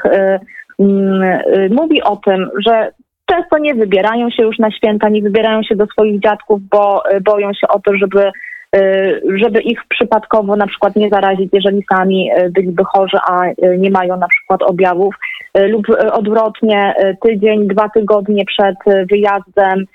Mm, 0.82 1.24
y, 1.24 1.70
mówi 1.72 2.02
o 2.02 2.16
tym, 2.16 2.50
że 2.66 2.92
często 3.32 3.58
nie 3.58 3.76
wybierają 3.76 4.30
się 4.30 4.44
już 4.44 4.60
na 4.60 4.72
święta, 4.72 5.10
nie 5.10 5.22
wybierają 5.22 5.64
się 5.64 5.76
do 5.76 5.86
swoich 5.86 6.20
dziadków, 6.20 6.62
bo 6.70 7.12
y, 7.12 7.22
boją 7.22 7.54
się 7.54 7.68
o 7.68 7.80
to, 7.80 7.98
żeby 7.98 8.32
y, 8.76 9.22
żeby 9.36 9.62
ich 9.62 9.80
przypadkowo 9.90 10.56
na 10.56 10.68
przykład 10.68 10.96
nie 10.96 11.10
zarazić, 11.10 11.50
jeżeli 11.54 11.84
sami 11.94 12.30
byliby 12.50 12.84
chorzy, 12.84 13.18
a 13.28 13.42
nie 13.78 13.92
mają 13.92 14.18
na 14.18 14.28
przykład 14.28 14.64
objawów, 14.64 15.16
lub 15.56 15.88
odwrotnie, 16.12 16.94
tydzień, 17.26 17.68
dwa 17.68 17.90
tygodnie 17.90 18.46
przed 18.46 18.76
wyjazdem, 19.10 19.86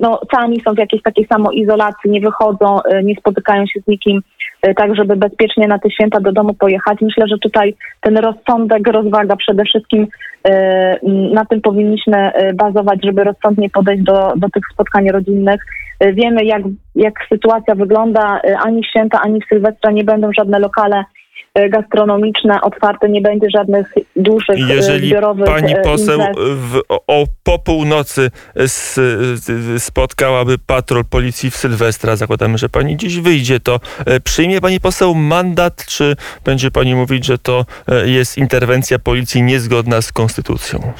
no 0.00 0.20
sami 0.34 0.60
są 0.60 0.74
w 0.74 0.78
jakiejś 0.78 1.02
takiej 1.02 1.26
samoizolacji, 1.26 2.10
nie 2.10 2.20
wychodzą, 2.20 2.78
nie 3.04 3.14
spotykają 3.14 3.66
się 3.66 3.80
z 3.80 3.86
nikim, 3.86 4.20
tak 4.76 4.96
żeby 4.96 5.16
bezpiecznie 5.16 5.68
na 5.68 5.78
te 5.78 5.90
święta 5.90 6.20
do 6.20 6.32
domu 6.32 6.54
pojechać. 6.54 6.98
Myślę, 7.00 7.28
że 7.28 7.38
tutaj 7.38 7.74
ten 8.00 8.18
rozsądek, 8.18 8.88
rozwaga 8.88 9.36
przede 9.36 9.64
wszystkim 9.64 10.06
na 11.32 11.44
tym 11.44 11.60
powinniśmy 11.60 12.32
bazować, 12.54 13.00
żeby 13.04 13.24
rozsądnie 13.24 13.70
podejść 13.70 14.02
do, 14.02 14.32
do 14.36 14.48
tych 14.48 14.62
spotkań 14.72 15.10
rodzinnych. 15.10 15.60
Wiemy, 16.00 16.44
jak, 16.44 16.62
jak 16.94 17.14
sytuacja 17.28 17.74
wygląda. 17.74 18.40
Ani 18.64 18.84
święta, 18.84 19.20
ani 19.24 19.40
w 19.40 19.48
Sylwestra 19.48 19.90
nie 19.90 20.04
będą 20.04 20.30
żadne 20.38 20.58
lokale 20.58 21.04
gastronomiczne 21.70 22.60
otwarte, 22.60 23.08
nie 23.08 23.20
będzie 23.20 23.46
żadnych 23.56 23.94
dużych 24.16 24.58
Jeżeli 24.68 25.08
zbiorowych 25.08 25.46
pani 25.46 25.74
poseł 25.84 26.20
w, 26.36 26.80
o, 26.88 27.24
po 27.42 27.58
północy 27.58 28.30
s, 28.56 29.00
spotkałaby 29.78 30.58
patrol 30.66 31.04
policji 31.04 31.50
w 31.50 31.56
Sylwestra, 31.56 32.16
zakładamy, 32.16 32.58
że 32.58 32.68
pani 32.68 32.96
dziś 32.96 33.20
wyjdzie, 33.20 33.60
to 33.60 33.80
przyjmie 34.24 34.60
pani 34.60 34.80
poseł 34.80 35.14
mandat, 35.14 35.86
czy 35.86 36.16
będzie 36.44 36.70
pani 36.70 36.94
mówić, 36.94 37.24
że 37.24 37.38
to 37.38 37.64
jest 38.04 38.38
interwencja 38.38 38.98
policji 38.98 39.42
niezgodna 39.42 40.02
z 40.02 40.12
konstytucją? 40.12 40.92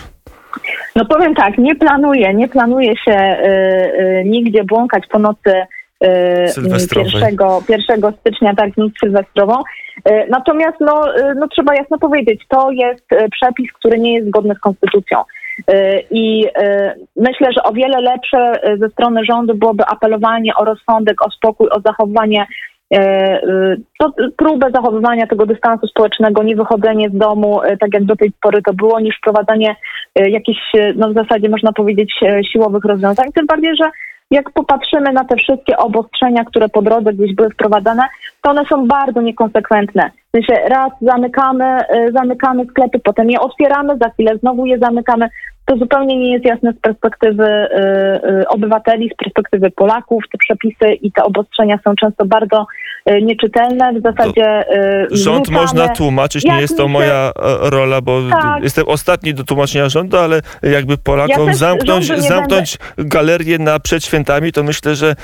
No 0.97 1.05
powiem 1.05 1.35
tak, 1.35 1.59
nie 1.59 1.75
planuję, 1.75 2.35
nie 2.35 2.49
planuję 2.49 2.97
się 2.97 3.13
y, 3.13 3.47
y, 4.03 4.23
nigdzie 4.25 4.65
błąkać 4.65 5.05
po 5.11 5.19
nocy 5.19 5.53
Sylwestrowej. 6.47 7.13
1, 7.69 8.01
1 8.01 8.13
stycznia, 8.21 8.55
tak, 8.55 8.75
w 8.75 8.77
noc 8.77 8.93
sylwestrową. 9.01 9.53
Y, 10.11 10.27
Natomiast 10.31 10.77
no, 10.81 11.17
y, 11.17 11.35
no 11.35 11.49
trzeba 11.49 11.75
jasno 11.75 11.99
powiedzieć, 11.99 12.43
to 12.49 12.71
jest 12.71 13.07
przepis, 13.31 13.73
który 13.73 13.99
nie 13.99 14.15
jest 14.15 14.29
zgodny 14.29 14.55
z 14.55 14.59
konstytucją. 14.59 15.19
I 16.11 16.47
myślę, 17.17 17.49
że 17.57 17.63
o 17.63 17.73
wiele 17.73 18.01
lepsze 18.01 18.61
ze 18.79 18.89
strony 18.89 19.25
rządu 19.25 19.55
byłoby 19.55 19.85
apelowanie 19.87 20.55
o 20.55 20.65
rozsądek, 20.65 21.27
o 21.27 21.31
spokój, 21.31 21.69
o 21.71 21.81
zachowanie 21.81 22.47
to, 23.99 24.13
próbę 24.37 24.71
zachowywania 24.75 25.27
tego 25.27 25.47
dystansu 25.47 25.87
społecznego, 25.87 26.43
nie 26.43 26.57
wychodzenie 26.57 27.09
z 27.09 27.19
domu, 27.19 27.61
tak 27.81 27.95
jak 27.95 28.05
do 28.05 28.17
tej 28.17 28.33
pory 28.43 28.63
to 28.63 28.73
było, 28.73 29.01
niż 29.01 29.17
wprowadzanie 29.17 29.77
jakichś, 30.17 30.61
no 30.97 31.11
w 31.11 31.15
zasadzie 31.15 31.49
można 31.49 31.73
powiedzieć, 31.73 32.15
siłowych 32.53 32.85
rozwiązań. 32.85 33.33
Tym 33.35 33.47
bardziej, 33.47 33.77
że 33.77 33.91
jak 34.33 34.51
popatrzymy 34.51 35.13
na 35.13 35.25
te 35.25 35.37
wszystkie 35.37 35.77
obostrzenia, 35.77 36.45
które 36.45 36.69
po 36.69 36.83
drodze 36.83 37.13
gdzieś 37.13 37.35
były 37.35 37.51
wprowadzane, 37.51 38.03
to 38.43 38.51
one 38.51 38.65
są 38.67 38.87
bardzo 38.87 39.21
niekonsekwentne. 39.21 40.11
W 40.29 40.31
sensie 40.31 40.69
raz 40.69 40.91
zamykamy, 41.01 41.79
y, 41.81 42.13
zamykamy 42.13 42.65
sklepy, 42.67 42.99
potem 43.05 43.31
je 43.31 43.41
otwieramy, 43.41 43.99
za 44.03 44.11
chwilę 44.11 44.39
znowu 44.39 44.67
je 44.67 44.79
zamykamy. 44.79 45.29
To 45.73 45.79
zupełnie 45.79 46.17
nie 46.17 46.33
jest 46.33 46.45
jasne 46.45 46.73
z 46.73 46.81
perspektywy 46.81 47.45
y, 47.45 48.31
y, 48.41 48.49
obywateli, 48.49 49.11
z 49.15 49.17
perspektywy 49.25 49.71
Polaków. 49.71 50.25
Te 50.33 50.39
przepisy 50.39 50.95
i 50.95 51.13
te 51.13 51.25
obostrzenia 51.25 51.79
są 51.85 51.95
często 51.97 52.25
bardzo 52.27 52.67
y, 53.11 53.23
nieczytelne. 53.23 53.93
W 53.93 54.03
zasadzie 54.03 54.65
y, 55.13 55.17
Rząd 55.17 55.49
można 55.51 55.89
tłumaczyć, 55.89 56.45
nie 56.45 56.61
jest 56.61 56.77
to 56.77 56.89
moja 56.89 57.33
e, 57.37 57.71
rola, 57.71 58.01
bo 58.01 58.21
Tak. 58.31 58.63
jestem 58.63 58.89
ostatni 58.89 59.35
do 59.35 59.45
tłumaczenia 59.45 59.89
rządu, 59.89 60.17
ale 60.17 60.41
jakby 60.63 60.99
Polakom 60.99 61.47
też 61.47 61.57
zamknąć, 61.57 62.11
nie 62.11 62.23
zamknąć 62.23 62.79
galerię 62.99 63.59
na 63.59 63.81
przed 63.81 64.05
świętami, 64.05 64.53
to 64.53 64.63
myślę, 64.63 64.95
że 64.95 65.09
e, 65.11 65.15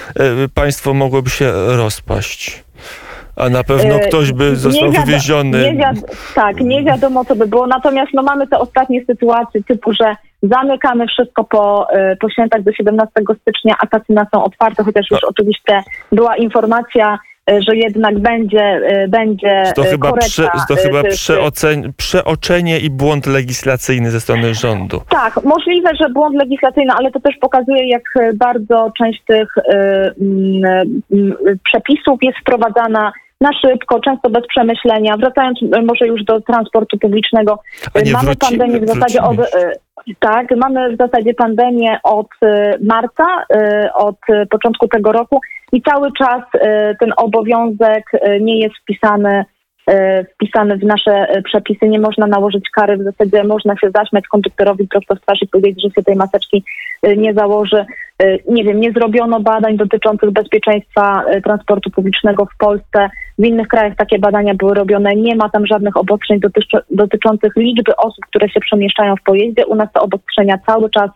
państwo 0.55 0.95
mogłoby 0.95 1.31
się 1.31 1.53
rozpaść. 1.67 2.65
A 3.37 3.49
na 3.49 3.65
pewno 3.65 3.95
E, 3.95 3.99
ktoś 4.01 4.33
by 4.33 4.51
nie 4.51 4.57
został 4.57 4.91
wiado- 4.91 5.07
wywieziony. 5.07 5.75
Nie 5.75 5.93
tak, 6.35 6.61
nie 6.61 6.85
wiadomo 6.85 7.25
co 7.25 7.37
by 7.37 7.47
było. 7.47 7.67
Natomiast 7.67 8.11
no, 8.15 8.23
mamy 8.23 8.47
te 8.47 8.59
ostatnie 8.59 9.05
sytuacje 9.05 9.63
typu, 9.63 9.93
że 9.93 10.17
zamykamy 10.43 11.07
wszystko 11.07 11.45
po, 11.45 11.87
e, 11.93 12.17
po 12.17 12.31
świętach 12.31 12.63
do 12.63 12.73
17 12.73 13.13
stycznia, 13.41 13.75
a 13.83 13.87
kasyna 13.87 14.27
są 14.35 14.45
otwarte, 14.45 14.85
chociaż 14.85 15.07
już 15.11 15.25
oczywiście 15.25 15.83
była 16.13 16.37
informacja, 16.37 17.19
e, 17.51 17.63
że 17.63 17.77
jednak 17.77 18.19
będzie, 18.19 18.63
e, 18.63 19.09
będzie 19.09 19.63
To 19.77 19.83
chyba, 19.83 20.13
prze, 20.13 20.49
to 20.69 20.77
chyba 20.77 21.03
przeocen, 21.03 21.93
przeoczenie 21.97 22.79
i 22.79 22.91
błąd 22.91 23.27
legislacyjny 23.27 24.11
ze 24.11 24.21
strony 24.21 24.55
rządu. 24.55 25.01
Tak, 25.09 25.45
możliwe, 25.45 25.91
że 26.01 26.09
błąd 26.09 26.37
legislacyjny, 26.37 26.93
ale 26.99 27.11
to 27.11 27.21
też 27.21 27.37
pokazuje, 27.41 27.89
jak 27.89 28.03
bardzo 28.35 28.91
część 28.99 29.23
tych 29.25 29.59
e, 29.59 30.13
mm, 30.21 31.03
mm, 31.13 31.37
przepisów 31.65 32.19
jest 32.23 32.39
wprowadzana 32.39 33.13
na 33.41 33.51
szybko, 33.53 34.01
często 34.01 34.31
bez 34.31 34.47
przemyślenia. 34.47 35.17
Wracając 35.17 35.59
e, 35.63 35.83
może 35.83 36.07
już 36.07 36.25
do 36.25 36.41
transportu 36.41 36.99
publicznego, 36.99 37.59
nie 38.05 38.13
mamy 38.13 38.29
wrócimy- 38.31 38.59
pandemię 38.59 38.81
w 38.81 38.89
zasadzie 38.89 39.23
od, 39.23 39.39
e, 39.39 39.73
tak, 40.21 40.47
mamy 40.57 40.95
w 40.95 40.99
zasadzie 40.99 41.35
pandemię 41.35 41.99
od 42.03 42.27
e, 42.43 42.75
marca, 42.83 43.25
e, 43.55 43.91
od 43.95 44.17
e, 44.29 44.47
początku 44.47 44.89
tego 44.89 45.13
roku 45.13 45.41
i 45.73 45.83
cały 45.83 46.13
czas 46.13 46.43
e, 46.55 46.95
ten 47.01 47.13
obowiązek 47.17 48.05
e, 48.13 48.41
nie 48.41 48.61
jest 48.61 48.75
wpisany 48.83 49.45
e, 49.89 50.25
wpisany 50.25 50.77
w 50.77 50.85
nasze 50.85 51.13
e, 51.13 51.43
przepisy. 51.43 51.89
Nie 51.89 51.99
można 52.01 52.27
nałożyć 52.27 52.71
kary, 52.71 52.97
w 52.97 53.03
zasadzie 53.03 53.45
można 53.45 53.77
się 53.77 53.91
zaśmiać 53.97 54.27
konduktorowi 54.29 54.89
prosto 54.89 55.15
w 55.15 55.21
twarz 55.21 55.43
i 55.43 55.49
powiedzieć, 55.49 55.83
że 55.83 55.91
się 55.91 56.03
tej 56.03 56.17
maseczki 56.17 56.65
e, 57.03 57.17
nie 57.17 57.35
założy. 57.35 57.85
E, 58.23 58.39
Nie 58.49 58.65
wiem, 58.65 58.81
nie 58.81 58.93
zrobiono 58.93 59.41
badań 59.41 59.77
dotyczących 59.77 60.31
bezpieczeństwa 60.31 61.25
e, 61.27 61.41
transportu 61.41 61.91
publicznego 61.91 62.47
w 62.47 62.57
Polsce. 62.59 63.11
W 63.39 63.45
innych 63.45 63.69
krajach 63.69 63.97
takie 63.97 64.19
badania 64.19 64.55
były 64.55 64.75
robione. 64.75 65.17
Nie 65.17 65.37
ma 65.37 65.49
tam 65.49 65.67
żadnych 65.67 65.97
obostrzeń 65.97 66.41
dotyczy- 66.41 66.85
dotyczących 66.91 67.53
liczby 67.57 67.97
osób, 67.97 68.27
które 68.27 68.49
się 68.49 68.61
przemieszczają 68.61 69.15
w 69.17 69.23
pojeździe. 69.23 69.67
U 69.67 69.75
nas 69.75 69.93
te 69.93 70.01
obostrzenia 70.01 70.59
cały 70.67 70.91
czas 70.91 71.11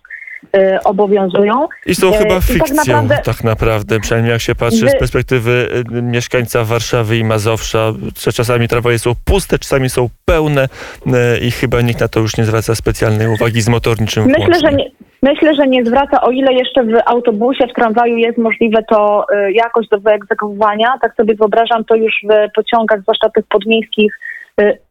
obowiązują. 0.84 1.68
I 1.86 1.94
są 1.94 2.14
E, 2.14 2.18
chyba 2.18 2.34
tak 2.34 2.42
fikcją, 2.44 2.76
naprawdę- 2.76 3.18
tak 3.24 3.44
naprawdę, 3.44 4.00
przynajmniej 4.00 4.32
jak 4.32 4.40
się 4.40 4.54
patrzy 4.54 4.76
z 4.88 4.92
Wy- 4.92 4.98
perspektywy 4.98 5.68
y, 5.98 6.02
mieszkańca 6.02 6.64
Warszawy 6.64 7.16
i 7.18 7.24
Mazowsza, 7.24 7.92
że 8.24 8.32
czasami 8.32 8.68
tramwaje 8.68 8.98
są 8.98 9.12
puste, 9.24 9.58
czasami 9.58 9.90
są 9.90 10.08
pełne 10.24 10.64
y, 10.64 11.10
i 11.40 11.50
chyba 11.50 11.80
nikt 11.80 12.00
na 12.00 12.08
to 12.08 12.20
już 12.20 12.36
nie 12.36 12.44
zwraca 12.44 12.74
specjalnej 12.74 13.28
uwagi 13.28 13.60
z 13.62 13.68
motorniczym 13.68 14.24
Myślę, 14.24 14.38
włącznie. 14.46 14.70
że 14.70 14.76
nie. 14.76 14.90
Myślę, 15.22 15.54
że 15.54 15.66
nie 15.66 15.84
zwraca, 15.84 16.20
o 16.20 16.30
ile 16.30 16.52
jeszcze 16.52 16.84
w 16.84 16.94
autobusie, 17.06 17.66
w 17.66 17.74
tramwaju 17.74 18.16
jest 18.16 18.38
możliwe 18.38 18.82
to 18.90 19.26
y, 19.48 19.52
jakoś 19.52 19.88
do 19.88 20.00
wyegzekwowania. 20.00 20.94
Tak 21.00 21.14
sobie 21.16 21.34
wyobrażam, 21.34 21.84
to 21.84 21.94
już 21.94 22.12
w 22.30 22.52
pociągach, 22.54 23.00
zwłaszcza 23.00 23.28
tych 23.30 23.44
podmiejskich, 23.46 24.12
y, 24.14 24.31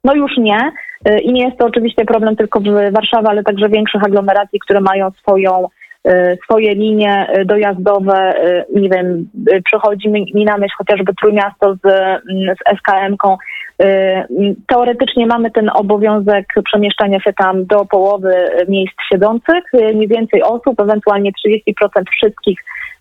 no 0.04 0.16
już 0.16 0.38
nie. 0.38 0.72
Y, 1.10 1.20
I 1.20 1.34
nie 1.34 1.46
jest 1.46 1.58
to 1.58 1.66
oczywiście 1.66 2.06
problem 2.06 2.36
tylko 2.36 2.60
w 2.60 2.94
Warszawie, 2.94 3.30
ale 3.30 3.44
także 3.44 3.70
większych 3.70 4.04
aglomeracji, 4.04 4.60
które 4.60 4.82
mają 4.82 5.12
swoją 5.12 5.68
y, 6.08 6.38
swoje 6.44 6.76
linie 6.76 7.28
y, 7.38 7.46
dojazdowe, 7.46 8.46
y, 8.46 8.80
nie 8.80 8.90
wiem, 8.90 9.30
y, 9.54 9.62
przychodzi 9.66 10.10
mi 10.10 10.32
mi 10.36 10.46
na 10.46 10.58
myśl 10.58 10.74
chociażby 10.78 11.14
Trójmiasto 11.22 11.76
z, 11.76 11.86
mm, 11.86 12.56
z 12.56 12.80
SKM-ką. 12.80 13.38
Y, 13.82 14.56
Teoretycznie 14.68 15.26
mamy 15.26 15.52
ten 15.52 15.70
obowiązek 15.74 16.54
przemieszczania 16.66 17.20
się 17.20 17.34
tam 17.34 17.66
do 17.66 17.86
połowy 17.86 18.34
miejsc 18.68 18.94
siedzących, 19.12 19.74
y, 19.74 19.94
mniej 19.94 20.08
więcej 20.08 20.44
osób, 20.44 20.80
ewentualnie 20.80 21.32
30% 21.32 22.10
wszystkich 22.12 22.60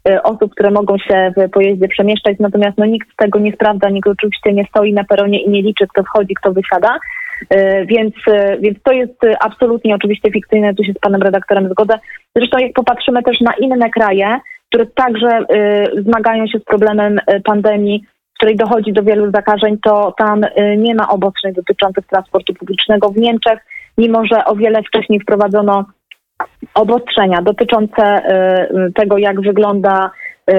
y, 0.08 0.22
osób, 0.22 0.52
które 0.52 0.70
mogą 0.70 0.98
się 0.98 1.32
w 1.36 1.50
pojeździe 1.50 1.88
przemieszczać, 1.88 2.36
natomiast 2.40 2.78
no, 2.78 2.84
nikt 2.84 3.08
tego 3.16 3.38
nie 3.38 3.52
sprawdza, 3.52 3.90
nikt 3.90 4.08
oczywiście 4.08 4.52
nie 4.52 4.64
stoi 4.64 4.92
na 4.92 5.04
peronie 5.04 5.42
i 5.42 5.50
nie 5.50 5.62
liczy, 5.62 5.86
kto 5.86 6.02
wchodzi, 6.02 6.34
kto 6.34 6.52
wysiada. 6.52 6.98
Więc, 7.86 8.14
więc 8.60 8.82
to 8.82 8.92
jest 8.92 9.20
absolutnie 9.40 9.94
oczywiście 9.94 10.30
fikcyjne, 10.30 10.74
tu 10.74 10.84
się 10.84 10.92
z 10.92 10.98
panem 10.98 11.22
redaktorem 11.22 11.68
zgodzę. 11.68 11.94
Zresztą 12.36 12.58
jak 12.58 12.72
popatrzymy 12.72 13.22
też 13.22 13.40
na 13.40 13.52
inne 13.52 13.90
kraje, 13.90 14.40
które 14.68 14.86
także 14.86 15.44
zmagają 15.94 16.46
się 16.46 16.58
z 16.58 16.64
problemem 16.64 17.20
pandemii, 17.44 18.04
której 18.40 18.56
dochodzi 18.56 18.92
do 18.92 19.02
wielu 19.02 19.30
zakażeń, 19.30 19.78
to 19.84 20.14
tam 20.18 20.44
y, 20.44 20.76
nie 20.76 20.94
ma 20.94 21.08
obostrzeń 21.08 21.52
dotyczących 21.54 22.06
transportu 22.06 22.54
publicznego. 22.54 23.10
W 23.10 23.16
Niemczech, 23.16 23.58
mimo 23.98 24.26
że 24.32 24.44
o 24.44 24.54
wiele 24.56 24.82
wcześniej 24.82 25.20
wprowadzono 25.20 25.84
obostrzenia 26.74 27.42
dotyczące 27.42 28.02
y, 28.18 28.92
tego, 28.92 29.18
jak 29.18 29.40
wygląda 29.40 30.10
y, 30.50 30.54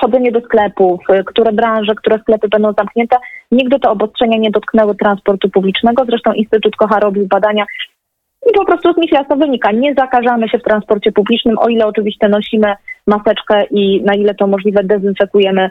chodzenie 0.00 0.32
do 0.32 0.40
sklepów, 0.40 1.00
y, 1.10 1.24
które 1.24 1.52
branże, 1.52 1.94
które 1.94 2.18
sklepy 2.18 2.48
będą 2.48 2.72
zamknięte. 2.78 3.16
Nigdy 3.52 3.78
te 3.80 3.90
obostrzenia 3.90 4.38
nie 4.38 4.50
dotknęły 4.50 4.94
transportu 4.94 5.50
publicznego. 5.50 6.04
Zresztą 6.04 6.32
Instytut 6.32 6.76
Kocha 6.76 7.00
robił 7.00 7.26
badania 7.26 7.64
i 8.50 8.52
po 8.54 8.64
prostu 8.64 8.92
z 8.92 8.96
nich 8.96 9.12
jasno 9.12 9.36
wynika, 9.36 9.72
nie 9.72 9.94
zakażamy 9.94 10.48
się 10.48 10.58
w 10.58 10.62
transporcie 10.62 11.12
publicznym, 11.12 11.58
o 11.58 11.68
ile 11.68 11.86
oczywiście 11.86 12.28
nosimy 12.28 12.74
maseczkę 13.06 13.64
i 13.70 14.02
na 14.04 14.14
ile 14.14 14.34
to 14.34 14.46
możliwe 14.46 14.84
dezynfekujemy 14.84 15.64
y, 15.64 15.70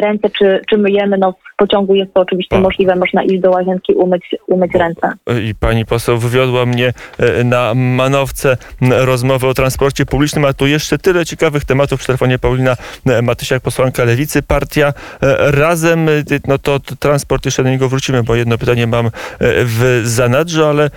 ręce 0.00 0.30
czy, 0.30 0.60
czy 0.70 0.78
myjemy. 0.78 1.18
No 1.18 1.32
w 1.32 1.56
pociągu 1.56 1.94
jest 1.94 2.14
to 2.14 2.20
oczywiście 2.20 2.56
O. 2.56 2.60
możliwe, 2.60 2.96
można 2.96 3.22
iść 3.22 3.40
do 3.40 3.50
łazienki, 3.50 3.94
umyć, 3.94 4.34
umyć 4.46 4.74
ręce. 4.74 5.12
I 5.44 5.54
pani 5.54 5.84
poseł 5.84 6.18
wywiodła 6.18 6.66
mnie 6.66 6.92
e, 7.18 7.44
na 7.44 7.74
manowce 7.74 8.56
rozmowy 8.80 9.46
o 9.46 9.54
transporcie 9.54 10.06
publicznym, 10.06 10.44
a 10.44 10.52
tu 10.52 10.66
jeszcze 10.66 10.98
tyle 10.98 11.26
ciekawych 11.26 11.64
tematów 11.64 11.98
przy 11.98 12.06
telefonie 12.06 12.38
Paulina 12.38 12.76
Matysiak, 13.22 13.62
posłanka 13.62 14.04
Lewicy. 14.04 14.42
Partia 14.42 14.92
razem, 15.38 16.08
no 16.46 16.58
to 16.58 16.80
transport, 16.80 17.44
jeszcze 17.44 17.62
do 17.62 17.70
niego 17.70 17.88
wrócimy, 17.88 18.22
bo 18.22 18.34
jedno 18.34 18.58
pytanie 18.58 18.86
mam 18.86 19.10
w 19.40 20.02
zanadrzu, 20.04 20.64
ale 20.64 20.90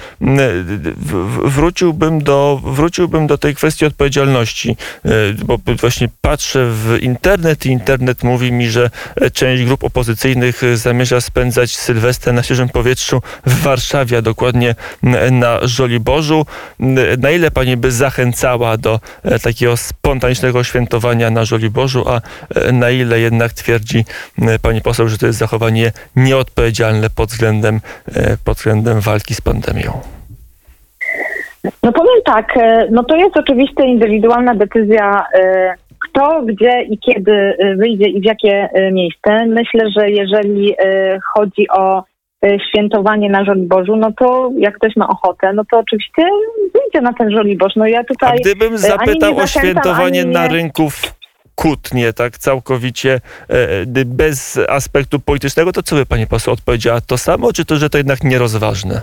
wróciłbym 1.43 2.23
do, 2.23 2.61
wróciłbym 2.63 3.27
do 3.27 3.37
tej 3.37 3.55
kwestii 3.55 3.85
odpowiedzialności, 3.85 4.75
bo 5.45 5.57
właśnie 5.81 6.07
patrzę 6.21 6.65
w 6.65 6.97
internet 7.01 7.65
i 7.65 7.69
internet 7.69 8.23
mówi 8.23 8.51
mi, 8.51 8.60
że 8.69 8.89
e, 9.21 9.31
część 9.31 9.63
grup 9.63 9.83
opozycyjnych 9.83 10.63
e, 10.63 10.77
zamierza 10.77 11.21
spędzać 11.21 11.77
Sylwestrę 11.77 12.33
na 12.33 12.43
świeżym 12.43 12.69
powietrzu 12.69 13.21
w 13.45 13.61
Warszawie, 13.61 14.17
a 14.17 14.21
dokładnie 14.21 14.75
na 15.31 15.59
Żoliborzu. 15.61 16.45
Na 17.17 17.31
ile 17.31 17.51
pani 17.51 17.77
by 17.77 17.91
zachęcała 17.91 18.77
do 18.77 18.99
e, 19.23 19.39
takiego 19.39 19.77
spontanicznego 19.77 20.63
świętowania 20.63 21.29
na 21.29 21.45
Żoliborzu, 21.45 22.09
a 22.09 22.21
na 22.73 22.89
ile 22.89 23.19
jednak 23.19 23.53
twierdzi 23.53 24.05
pani 24.61 24.81
poseł, 24.81 25.07
że 25.07 25.17
to 25.17 25.27
jest 25.27 25.39
zachowanie 25.39 25.91
nieodpowiedzialne 26.15 27.09
pod 27.09 27.29
względem, 27.29 27.81
pod 28.43 28.57
względem 28.57 28.99
walki 28.99 29.35
z 29.35 29.41
pandemią? 29.41 30.01
No 31.83 31.91
powiem 31.91 32.21
tak, 32.25 32.53
no 32.91 33.03
to 33.03 33.15
jest 33.15 33.37
oczywiście 33.37 33.85
indywidualna 33.85 34.55
decyzja, 34.55 35.25
kto, 36.13 36.41
gdzie 36.45 36.81
i 36.81 36.97
kiedy 36.97 37.31
e, 37.31 37.75
wyjdzie 37.75 38.09
i 38.09 38.21
w 38.21 38.25
jakie 38.25 38.69
e, 38.73 38.91
miejsce. 38.91 39.45
Myślę, 39.47 39.89
że 39.97 40.09
jeżeli 40.09 40.73
e, 40.73 41.19
chodzi 41.35 41.69
o 41.69 42.03
świętowanie 42.69 43.29
na 43.29 43.45
Żoliborzu, 43.45 43.95
no 43.95 44.11
to 44.19 44.51
jak 44.57 44.75
ktoś 44.75 44.95
ma 44.95 45.07
ochotę, 45.07 45.53
no 45.53 45.63
to 45.71 45.79
oczywiście 45.79 46.23
wyjdzie 46.73 47.01
na 47.01 47.13
ten 47.13 47.31
Żoliborz. 47.31 47.75
No 47.75 47.87
ja 47.87 48.03
tutaj... 48.03 48.29
A 48.29 48.41
gdybym 48.41 48.77
zapytał 48.77 49.37
o 49.37 49.47
świętowanie 49.47 50.25
na 50.25 50.47
rynku 50.47 50.89
Kutnie, 51.55 52.13
tak 52.13 52.37
całkowicie 52.37 53.21
bez 54.05 54.59
aspektu 54.69 55.19
politycznego, 55.19 55.71
to 55.71 55.83
co 55.83 55.95
by 55.95 56.05
pani 56.05 56.27
poseł 56.27 56.53
odpowiedziała? 56.53 57.01
To 57.01 57.17
samo, 57.17 57.53
czy 57.53 57.65
to, 57.65 57.75
że 57.75 57.89
to 57.89 57.97
jednak 57.97 58.23
nierozważne? 58.23 59.01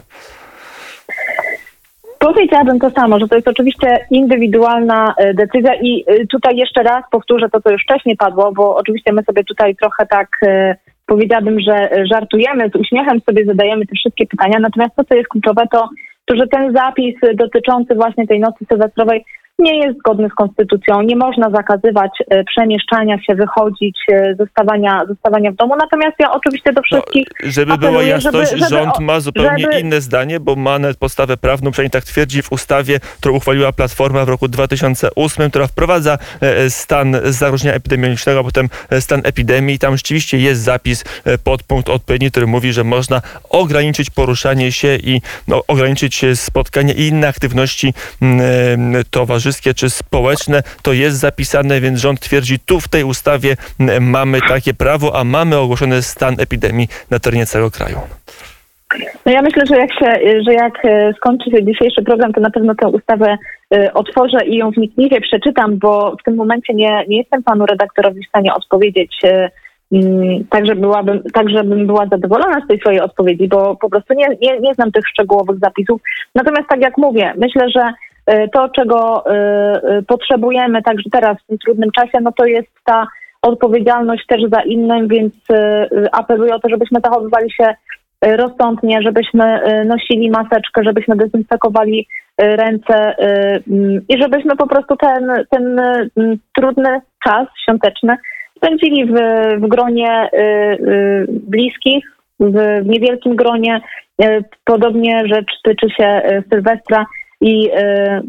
Powiedziałabym 2.19 2.79
to 2.79 2.91
samo, 2.91 3.21
że 3.21 3.29
to 3.29 3.35
jest 3.35 3.49
oczywiście 3.49 4.07
indywidualna 4.11 5.15
e, 5.19 5.35
decyzja 5.35 5.75
i 5.75 6.05
e, 6.07 6.27
tutaj 6.27 6.57
jeszcze 6.57 6.83
raz 6.83 7.05
powtórzę 7.11 7.49
to, 7.53 7.61
co 7.61 7.71
już 7.71 7.83
wcześniej 7.83 8.17
padło, 8.17 8.53
bo 8.53 8.77
oczywiście 8.77 9.13
my 9.13 9.23
sobie 9.23 9.45
tutaj 9.45 9.77
trochę 9.77 10.07
tak 10.07 10.29
e, 10.47 10.77
powiedziałabym, 11.07 11.61
że 11.61 11.89
żartujemy, 12.13 12.71
z 12.71 12.75
uśmiechem 12.75 13.21
sobie 13.21 13.45
zadajemy 13.45 13.87
te 13.87 13.95
wszystkie 13.95 14.27
pytania, 14.27 14.59
natomiast 14.61 14.97
to, 14.97 15.05
co 15.05 15.15
jest 15.15 15.29
kluczowe, 15.29 15.63
to, 15.73 15.89
to 16.25 16.37
że 16.37 16.47
ten 16.47 16.73
zapis 16.73 17.15
dotyczący 17.35 17.95
właśnie 17.95 18.27
tej 18.27 18.41
nocy 18.41 18.65
sylwestrowej 18.69 19.25
nie 19.59 19.79
jest 19.79 19.99
zgodny 19.99 20.29
z 20.29 20.35
konstytucją. 20.35 21.03
Nie 21.03 21.17
można 21.17 21.51
zakazywać 21.51 22.11
e, 22.31 22.45
przemieszczania 22.45 23.19
się, 23.19 23.35
wychodzić, 23.35 23.99
e, 24.13 24.35
zostawania, 24.39 25.03
zostawania 25.09 25.53
w 25.53 25.55
domu. 25.55 25.77
Natomiast 25.77 26.17
ja 26.19 26.33
oczywiście 26.33 26.73
do 26.73 26.81
no, 26.81 26.83
wszystkich. 26.83 27.27
No, 27.45 27.51
żeby 27.51 27.79
była 27.79 28.03
jasność, 28.03 28.51
żeby, 28.51 28.65
żeby, 28.65 28.71
rząd 28.71 28.99
ma 29.01 29.21
zupełnie 29.21 29.63
żeby... 29.63 29.81
inne 29.81 30.01
zdanie, 30.01 30.41
bo 30.41 30.57
ma 30.57 30.79
podstawę 30.99 31.37
prawną, 31.37 31.71
przynajmniej 31.71 31.91
tak 31.91 32.05
twierdzi 32.05 32.43
w 32.43 32.53
ustawie, 32.53 33.01
którą 33.21 33.35
uchwaliła 33.35 33.73
Platforma 33.73 34.25
w 34.25 34.29
roku 34.29 34.49
2008, 34.49 35.51
która 35.51 35.67
wprowadza 35.67 36.19
e, 36.41 36.71
stan 36.71 37.17
zagrożenia 37.25 37.75
epidemiologicznego, 37.75 38.41
a 38.41 38.45
potem 38.45 38.69
stan 39.01 39.21
epidemii. 39.25 39.79
Tam 39.79 39.97
rzeczywiście 39.97 40.39
jest 40.39 40.63
zapis, 40.63 41.05
podpunkt 41.45 41.89
odpowiedni, 41.89 42.31
który 42.31 42.47
mówi, 42.47 42.73
że 42.73 42.85
można 42.85 43.23
ograniczyć 43.51 44.11
poruszanie 44.11 44.73
się 44.73 44.97
i 44.97 45.21
no, 45.49 45.63
ograniczyć 45.69 46.25
spotkania 46.35 46.95
i 46.95 47.03
inne 47.03 47.29
aktywności 47.29 47.95
towarzyskie 49.11 49.48
towarzyskie 49.49 49.75
czy 49.75 49.91
społeczne, 49.91 50.63
to 50.83 50.93
jest 50.93 51.17
zapisane, 51.17 51.81
więc 51.81 52.01
rząd 52.01 52.21
twierdzi, 52.21 52.59
tu 52.59 52.81
w 52.81 52.89
tej 52.89 53.05
ustawie 53.05 53.57
mamy 54.01 54.39
takie 54.49 54.75
prawo, 54.75 55.17
a 55.17 55.25
mamy 55.25 55.57
ogłoszony 55.57 56.03
stan 56.03 56.35
epidemii 56.41 56.89
na 57.11 57.19
terenie 57.19 57.47
całego 57.47 57.71
kraju. 57.71 57.97
No 59.27 59.33
ja 59.33 59.43
myślę, 59.43 59.63
że 59.67 59.77
jak 59.77 59.93
się, 59.93 60.41
że 60.47 60.53
jak 60.53 60.85
e, 60.85 61.13
skończy 61.17 61.51
się 61.51 61.65
dzisiejszy 61.65 62.03
program, 62.03 62.33
to 62.33 62.41
na 62.41 62.51
pewno 62.51 62.75
tę 62.75 62.89
ustawę 62.89 63.37
e, 63.75 63.95
otworzę 63.95 64.47
i 64.47 64.57
ją 64.57 64.71
wnikliwie 64.71 65.21
przeczytam, 65.21 65.79
bo 65.79 66.17
w 66.21 66.25
tym 66.25 66.35
momencie 66.35 66.75
nie, 66.75 67.05
nie 67.09 67.19
jestem 67.19 67.43
panu 67.43 67.67
redaktorowi 67.67 68.25
w 68.25 68.29
stanie 68.29 68.55
odpowiedzieć 68.55 69.17
e, 69.25 69.51
tak, 70.51 70.67
że 70.67 70.75
byłabym, 70.75 71.23
tak, 71.33 71.51
żebym 71.51 71.87
była 71.87 72.07
zadowolona 72.07 72.65
z 72.65 72.69
tej 72.69 72.81
swojej 72.81 73.01
odpowiedzi, 73.01 73.49
bo 73.49 73.77
po 73.77 73.91
prostu 73.91 74.15
nie, 74.15 74.27
nie, 74.43 74.61
nie 74.61 74.75
znam 74.75 74.93
tych 74.93 75.09
szczegółowych 75.09 75.59
zapisów. 75.59 76.01
Natomiast 76.35 76.69
tak 76.69 76.81
jak 76.81 76.99
mówię, 76.99 77.35
myślę, 77.39 77.71
że 77.71 77.83
to, 78.53 78.69
czego 78.69 79.25
e, 79.27 79.33
e, 79.33 80.03
potrzebujemy 80.03 80.83
także 80.83 81.11
teraz 81.13 81.37
w 81.43 81.47
tym 81.47 81.59
trudnym 81.59 81.91
czasie, 81.91 82.19
no 82.23 82.33
to 82.33 82.47
jest 82.47 82.69
ta 82.85 83.07
odpowiedzialność 83.43 84.27
też 84.27 84.43
za 84.53 84.63
innym, 84.63 85.09
więc 85.09 85.35
apeluję 86.13 86.55
o 86.55 86.59
to, 86.59 86.69
żebyśmy 86.69 87.01
zachowywali 87.05 87.53
się 87.53 87.75
rozsądnie, 88.23 89.03
żebyśmy 89.03 89.61
nosili 89.87 90.31
maseczkę, 90.31 90.85
żebyśmy 90.85 91.17
dezynfekowali 91.17 92.07
ręce 92.39 93.15
i 94.09 94.23
żebyśmy 94.23 94.57
po 94.57 94.67
prostu 94.67 94.97
ten, 94.97 95.33
ten 95.51 95.81
trudny 96.57 97.01
czas 97.25 97.47
świąteczny 97.63 98.17
spędzili 98.57 99.07
w, 99.07 99.15
w 99.61 99.69
gronie 99.69 100.31
bliskich, 101.29 102.05
w, 102.41 102.83
w 102.83 102.87
niewielkim 102.87 103.37
gronie. 103.37 103.81
Podobnie 104.65 105.23
rzecz 105.27 105.53
tyczy 105.65 105.87
się 105.91 106.23
Sylwestra. 106.53 107.07
I 107.41 107.71
e, 107.75 108.21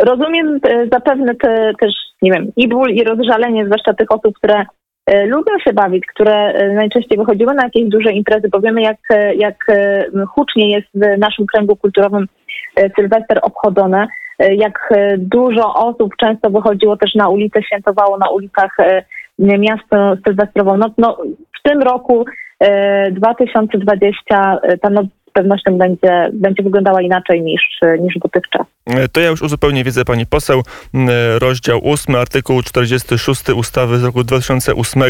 rozumiem 0.00 0.60
e, 0.62 0.86
zapewne 0.92 1.34
te, 1.34 1.72
też, 1.80 1.92
nie 2.22 2.32
wiem, 2.32 2.52
i 2.56 2.68
ból, 2.68 2.90
i 2.90 3.04
rozżalenie, 3.04 3.64
zwłaszcza 3.64 3.94
tych 3.94 4.12
osób, 4.12 4.34
które 4.34 4.66
e, 5.06 5.26
lubią 5.26 5.58
się 5.64 5.72
bawić, 5.72 6.06
które 6.06 6.68
najczęściej 6.74 7.18
wychodziły 7.18 7.54
na 7.54 7.64
jakieś 7.64 7.88
duże 7.88 8.12
imprezy, 8.12 8.48
bo 8.48 8.60
wiemy, 8.60 8.82
jak, 8.82 8.98
jak 9.36 9.66
hucznie 10.28 10.70
jest 10.70 10.88
w 10.94 11.18
naszym 11.18 11.46
kręgu 11.46 11.76
kulturowym 11.76 12.26
Sylwester 12.96 13.38
obchodzone, 13.42 14.06
jak 14.38 14.94
dużo 15.18 15.74
osób 15.74 16.16
często 16.16 16.50
wychodziło 16.50 16.96
też 16.96 17.14
na 17.14 17.28
ulicę, 17.28 17.62
świętowało 17.62 18.18
na 18.18 18.30
ulicach 18.30 18.76
miasto 19.38 20.16
sylwestrową 20.26 20.76
noc. 20.76 20.92
No, 20.98 21.18
w 21.58 21.68
tym 21.68 21.82
roku 21.82 22.24
2020 23.10 24.60
ta 24.82 24.90
noc 24.90 25.06
pewnością 25.32 25.78
będzie, 25.78 26.30
będzie 26.32 26.62
wyglądała 26.62 27.02
inaczej 27.02 27.42
niż, 27.42 27.80
niż 28.00 28.18
dotychczas. 28.18 28.66
To 29.12 29.20
ja 29.20 29.28
już 29.28 29.42
uzupełnię 29.42 29.84
wiedzę 29.84 30.04
pani 30.04 30.26
poseł. 30.26 30.62
Rozdział 31.38 31.80
8, 31.84 32.14
artykuł 32.14 32.62
46 32.62 33.48
ustawy 33.48 33.98
z 33.98 34.04
roku 34.04 34.24
2008 34.24 35.02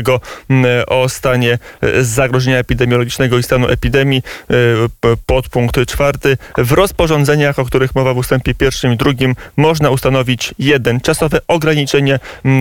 o 0.86 1.08
stanie 1.08 1.58
e, 1.80 2.04
zagrożenia 2.04 2.58
epidemiologicznego 2.58 3.38
i 3.38 3.42
stanu 3.42 3.68
epidemii, 3.68 4.22
e, 4.50 5.14
podpunkt 5.26 5.86
czwarty. 5.86 6.36
W 6.58 6.72
rozporządzeniach, 6.72 7.58
o 7.58 7.64
których 7.64 7.94
mowa 7.94 8.14
w 8.14 8.16
ustępie 8.16 8.54
pierwszym 8.54 8.92
i 8.92 8.96
drugim, 8.96 9.34
można 9.56 9.90
ustanowić 9.90 10.54
jeden 10.58 11.00
czasowe 11.00 11.38
ograniczenie 11.48 12.18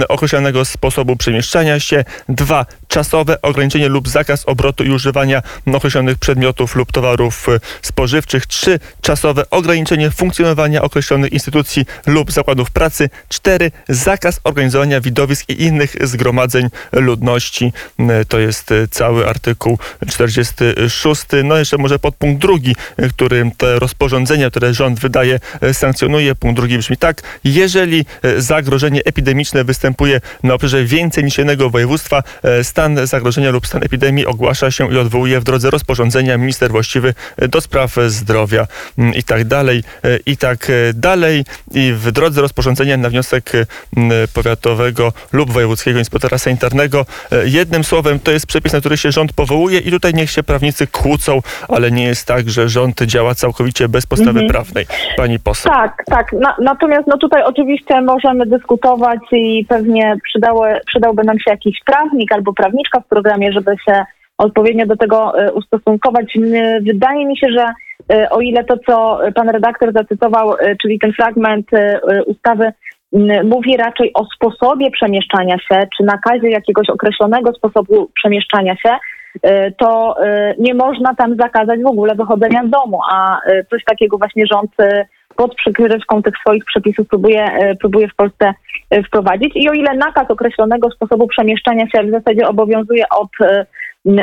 określonego 0.09 0.65
sposobu 0.65 1.15
przemieszczania 1.15 1.79
się, 1.79 2.03
dwa 2.29 2.65
czasowe 2.87 3.41
ograniczenie 3.41 3.89
lub 3.89 4.09
zakaz 4.09 4.43
obrotu 4.45 4.83
i 4.83 4.89
używania 4.89 5.41
określonych 5.73 6.17
przedmiotów 6.17 6.75
lub 6.75 6.91
towarów 6.91 7.49
e, 7.49 7.59
spożywczych, 7.81 8.45
trzy 8.45 8.79
czasowe 9.01 9.49
ograniczenie 9.49 10.11
funkcjonowania 10.11 10.81
określonych 10.81 11.00
określonych 11.01 11.33
instytucji 11.33 11.85
lub 12.05 12.31
zakładów 12.31 12.71
pracy. 12.71 13.09
cztery 13.29 13.71
Zakaz 13.89 14.39
organizowania 14.43 15.01
widowisk 15.01 15.49
i 15.49 15.63
innych 15.63 15.95
zgromadzeń 16.01 16.69
ludności. 16.91 17.73
E, 17.99 18.25
to 18.25 18.39
jest 18.39 18.71
e, 18.71 18.87
cały 18.87 19.27
artykuł 19.27 19.77
46. 20.07 21.21
No 21.43 21.57
jeszcze 21.57 21.77
może 21.77 21.99
podpunkt 21.99 22.41
drugi, 22.41 22.75
e, 22.97 23.09
który 23.09 23.51
te 23.57 23.79
rozporządzenia, 23.79 24.49
które 24.49 24.73
rząd 24.73 24.99
wydaje, 24.99 25.39
sankcjonuje. 25.73 26.35
Punkt 26.35 26.55
drugi 26.55 26.77
brzmi 26.77 26.97
tak. 26.97 27.21
Jeżeli 27.43 28.05
zagrożenie 28.37 29.01
epidemiczne 29.05 29.63
występuje 29.63 30.21
na 30.43 30.53
obszarze 30.53 30.85
więcej 30.85 31.23
niż 31.23 31.37
jednego 31.37 31.69
województwa, 31.69 32.23
stan 32.63 33.07
zagrożenia 33.07 33.51
lub 33.51 33.67
stan 33.67 33.83
epidemii 33.83 34.25
ogłasza 34.25 34.71
się 34.71 34.93
i 34.93 34.97
odwołuje 34.97 35.39
w 35.39 35.43
drodze 35.43 35.69
rozporządzenia 35.69 36.37
minister 36.37 36.71
właściwy 36.71 37.13
do 37.37 37.61
spraw 37.61 37.95
zdrowia 38.07 38.67
mm, 38.97 39.13
i 39.13 39.23
tak 39.23 39.43
dalej. 39.43 39.83
I 40.25 40.37
tak 40.37 40.71
dalej 40.93 41.43
i 41.73 41.93
w 41.93 42.11
drodze 42.11 42.41
rozporządzenia 42.41 42.97
na 42.97 43.09
wniosek 43.09 43.51
powiatowego 44.33 45.11
lub 45.33 45.51
wojewódzkiego 45.51 45.99
inspektora 45.99 46.37
sanitarnego. 46.37 47.05
E, 47.31 47.47
jednym 47.47 47.83
słowem, 47.83 48.19
to 48.19 48.31
jest 48.31 48.47
przepis, 48.47 48.73
na 48.73 48.79
który 48.79 48.97
się 48.97 49.11
rząd 49.11 49.33
powołuje 49.33 49.79
i 49.79 49.91
tutaj 49.91 50.13
niech 50.13 50.31
się 50.31 50.43
prawnicy 50.43 50.87
kłócą, 50.87 51.39
ale 51.69 51.91
nie 51.91 52.03
jest 52.03 52.27
tak, 52.27 52.49
że 52.49 52.69
rząd 52.69 53.01
działa 53.01 53.35
całkowicie 53.35 53.89
bez 53.89 54.05
podstawy 54.05 54.39
mhm. 54.39 54.49
prawnej. 54.49 54.85
Pani 55.17 55.39
poseł. 55.39 55.71
Tak, 55.71 56.03
tak. 56.05 56.33
Na, 56.33 56.55
natomiast 56.61 57.07
no 57.07 57.17
tutaj 57.17 57.43
oczywiście 57.43 58.01
możemy 58.01 58.45
dyskutować 58.45 59.19
i 59.31 59.65
pewnie 59.69 60.17
przydało, 60.23 60.65
przydałby 60.85 61.23
nam 61.23 61.39
się 61.39 61.51
jakiś 61.51 61.79
prawnik 61.85 62.31
albo 62.33 62.53
prawniczka 62.53 62.99
w 62.99 63.07
programie, 63.07 63.51
żeby 63.51 63.75
się 63.85 64.05
odpowiednio 64.37 64.85
do 64.85 64.97
tego 64.97 65.39
e, 65.39 65.51
ustosunkować. 65.51 66.37
Wydaje 66.81 67.25
mi 67.25 67.37
się, 67.37 67.47
że 67.49 67.65
o 68.31 68.41
ile 68.41 68.63
to, 68.63 68.77
co 68.87 69.19
pan 69.35 69.49
redaktor 69.49 69.93
zacytował, 69.93 70.53
e, 70.53 70.75
czyli 70.81 70.99
ten 70.99 71.13
fragment 71.13 71.73
e, 71.73 71.99
ustawy, 72.25 72.71
mówi 73.43 73.77
raczej 73.77 74.11
o 74.13 74.25
sposobie 74.35 74.91
przemieszczania 74.91 75.57
się, 75.57 75.87
czy 75.97 76.03
nakazie 76.03 76.49
jakiegoś 76.49 76.89
określonego 76.89 77.53
sposobu 77.53 78.09
przemieszczania 78.15 78.75
się, 78.75 78.89
to 79.77 80.15
nie 80.59 80.73
można 80.73 81.15
tam 81.15 81.35
zakazać 81.35 81.81
w 81.81 81.87
ogóle 81.87 82.15
wychodzenia 82.15 82.61
z 82.67 82.69
domu, 82.69 82.99
a 83.11 83.39
coś 83.69 83.83
takiego 83.83 84.17
właśnie 84.17 84.43
rząd 84.51 84.71
pod 85.35 85.55
przykrywką 85.55 86.23
tych 86.23 86.33
swoich 86.37 86.65
przepisów 86.65 87.07
próbuje, 87.07 87.45
próbuje 87.79 88.07
w 88.07 88.15
Polsce 88.15 88.53
wprowadzić. 89.07 89.51
I 89.55 89.69
o 89.69 89.73
ile 89.73 89.93
nakaz 89.93 90.31
określonego 90.31 90.91
sposobu 90.91 91.27
przemieszczania 91.27 91.85
się 91.89 92.03
w 92.03 92.11
zasadzie 92.11 92.47
obowiązuje 92.47 93.03
od 93.09 93.29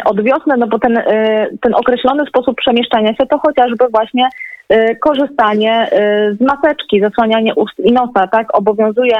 od 0.05 0.23
wiosny, 0.23 0.55
no 0.59 0.67
bo 0.67 0.79
ten, 0.79 0.97
y, 0.97 1.59
ten 1.61 1.75
określony 1.75 2.27
sposób 2.27 2.57
przemieszczania 2.57 3.14
się 3.14 3.27
to 3.27 3.38
chociażby 3.38 3.85
właśnie 3.91 4.29
y, 4.73 4.97
korzystanie 5.01 5.88
y, 5.93 6.37
z 6.37 6.41
maseczki, 6.41 7.01
zasłanianie 7.01 7.55
ust 7.55 7.79
i 7.79 7.93
nosa, 7.93 8.27
tak? 8.33 8.57
Obowiązuje, 8.57 9.17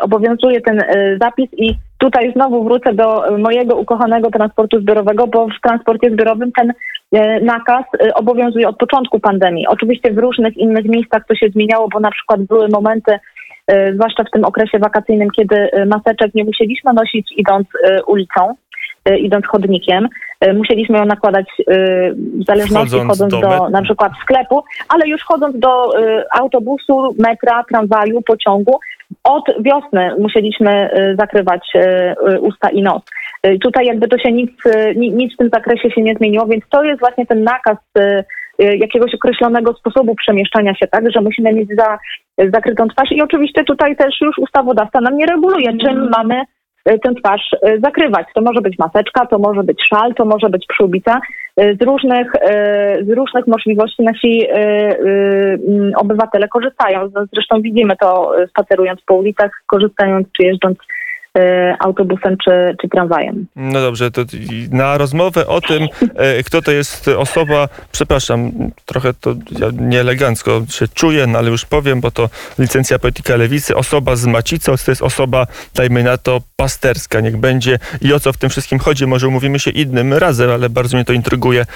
obowiązuje 0.00 0.60
ten 0.60 0.82
zapis 1.20 1.48
i 1.56 1.74
tutaj 1.98 2.32
znowu 2.32 2.64
wrócę 2.64 2.94
do 2.94 3.24
mojego 3.38 3.76
ukochanego 3.76 4.30
transportu 4.30 4.80
zbiorowego, 4.80 5.26
bo 5.26 5.46
w 5.46 5.60
transporcie 5.62 6.10
zbiorowym 6.10 6.52
ten 6.52 6.72
nakaz 7.42 7.84
obowiązuje 8.14 8.68
od 8.68 8.76
początku 8.76 9.20
pandemii. 9.20 9.66
Oczywiście 9.66 10.12
w 10.12 10.18
różnych 10.18 10.56
innych 10.56 10.84
miejscach 10.84 11.22
to 11.28 11.34
się 11.34 11.48
zmieniało, 11.48 11.88
bo 11.88 12.00
na 12.00 12.10
przykład 12.10 12.42
były 12.42 12.68
momenty, 12.68 13.18
zwłaszcza 13.94 14.24
w 14.24 14.30
tym 14.30 14.44
okresie 14.44 14.78
wakacyjnym, 14.78 15.28
kiedy 15.30 15.68
maseczek 15.86 16.34
nie 16.34 16.44
musieliśmy 16.44 16.92
nosić 16.92 17.32
idąc 17.36 17.68
ulicą. 18.06 18.54
Y, 19.08 19.18
idąc 19.18 19.46
chodnikiem. 19.46 20.08
Musieliśmy 20.54 20.98
ją 20.98 21.04
nakładać 21.04 21.46
w 22.40 22.44
zależności 22.46 22.98
chodząc, 22.98 23.10
chodząc 23.10 23.32
do, 23.32 23.40
do 23.40 23.68
na 23.68 23.82
przykład 23.82 24.12
sklepu, 24.22 24.64
ale 24.88 25.08
już 25.08 25.22
chodząc 25.22 25.58
do 25.58 25.90
autobusu, 26.38 27.14
metra, 27.18 27.64
tramwaju, 27.68 28.22
pociągu, 28.22 28.78
od 29.24 29.44
wiosny 29.60 30.14
musieliśmy 30.18 30.90
zakrywać 31.18 31.72
usta 32.40 32.70
i 32.70 32.82
nos. 32.82 33.02
Tutaj 33.62 33.86
jakby 33.86 34.08
to 34.08 34.18
się 34.18 34.32
nic, 34.32 34.50
nic 34.96 35.34
w 35.34 35.36
tym 35.36 35.50
zakresie 35.54 35.90
się 35.90 36.02
nie 36.02 36.14
zmieniło, 36.14 36.46
więc 36.46 36.64
to 36.70 36.84
jest 36.84 37.00
właśnie 37.00 37.26
ten 37.26 37.44
nakaz 37.44 37.76
Y, 38.62 38.76
jakiegoś 38.76 39.14
określonego 39.14 39.74
sposobu 39.74 40.14
przemieszczania 40.14 40.74
się, 40.74 40.86
tak, 40.86 41.10
że 41.10 41.20
musimy 41.20 41.52
mieć 41.52 41.68
za, 41.78 41.98
zakrytą 42.52 42.88
twarz 42.88 43.12
i 43.12 43.22
oczywiście 43.22 43.64
tutaj 43.64 43.96
też 43.96 44.20
już 44.20 44.38
ustawodawca 44.38 45.00
nam 45.00 45.16
nie 45.16 45.26
reguluje, 45.26 45.78
czym 45.78 46.10
mamy 46.10 46.40
y, 46.40 46.44
tę 46.84 47.14
twarz 47.22 47.52
y, 47.52 47.80
zakrywać. 47.84 48.26
To 48.34 48.40
może 48.40 48.60
być 48.60 48.78
maseczka, 48.78 49.26
to 49.26 49.38
może 49.38 49.62
być 49.62 49.82
szal, 49.88 50.14
to 50.14 50.24
może 50.24 50.48
być 50.48 50.66
przyłbica. 50.68 51.20
Z 51.56 51.82
różnych, 51.82 52.32
z 53.02 53.10
różnych 53.10 53.46
możliwości 53.46 54.02
nasi 54.02 54.46
mm, 54.50 55.92
obywatele 55.96 56.48
korzystają. 56.48 57.08
Zresztą 57.32 57.60
widzimy 57.60 57.96
to 58.00 58.32
spacerując 58.48 59.00
po 59.06 59.14
ulicach, 59.14 59.50
korzystając 59.66 60.28
czy 60.32 60.46
jeżdżąc 60.46 60.78
autobusem 61.80 62.36
czy, 62.44 62.76
czy 62.82 62.88
tramwajem. 62.88 63.46
No 63.56 63.80
dobrze, 63.80 64.10
to 64.10 64.22
na 64.70 64.98
rozmowę 64.98 65.46
o 65.46 65.60
tym, 65.60 65.82
e, 66.14 66.42
kto 66.42 66.62
to 66.62 66.70
jest 66.70 67.08
osoba, 67.08 67.68
przepraszam, 67.92 68.52
trochę 68.86 69.14
to 69.14 69.34
ja 69.60 69.66
nieelegancko 69.80 70.62
się 70.68 70.88
czuję, 70.88 71.26
no 71.26 71.38
ale 71.38 71.50
już 71.50 71.64
powiem, 71.64 72.00
bo 72.00 72.10
to 72.10 72.28
licencja 72.58 72.98
polityka 72.98 73.36
lewicy, 73.36 73.76
osoba 73.76 74.16
z 74.16 74.26
Macicą, 74.26 74.72
to 74.84 74.90
jest 74.90 75.02
osoba, 75.02 75.46
dajmy 75.74 76.02
na 76.02 76.18
to, 76.18 76.40
pasterska, 76.56 77.20
niech 77.20 77.36
będzie. 77.36 77.78
I 78.02 78.12
o 78.12 78.20
co 78.20 78.32
w 78.32 78.36
tym 78.36 78.50
wszystkim 78.50 78.78
chodzi? 78.78 79.06
Może 79.06 79.28
umówimy 79.28 79.58
się 79.58 79.70
innym 79.70 80.14
razem, 80.14 80.50
ale 80.50 80.68
bardzo 80.68 80.96
mnie 80.96 81.04
to 81.04 81.12
intryguje 81.12 81.60
e, 81.60 81.66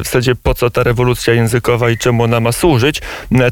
w 0.00 0.04
zasadzie 0.04 0.34
po 0.34 0.54
co 0.54 0.70
ta 0.70 0.82
rewolucja 0.82 1.34
językowa 1.34 1.90
i 1.90 1.98
czemu 1.98 2.22
ona 2.22 2.40
ma 2.40 2.52
służyć. 2.52 3.02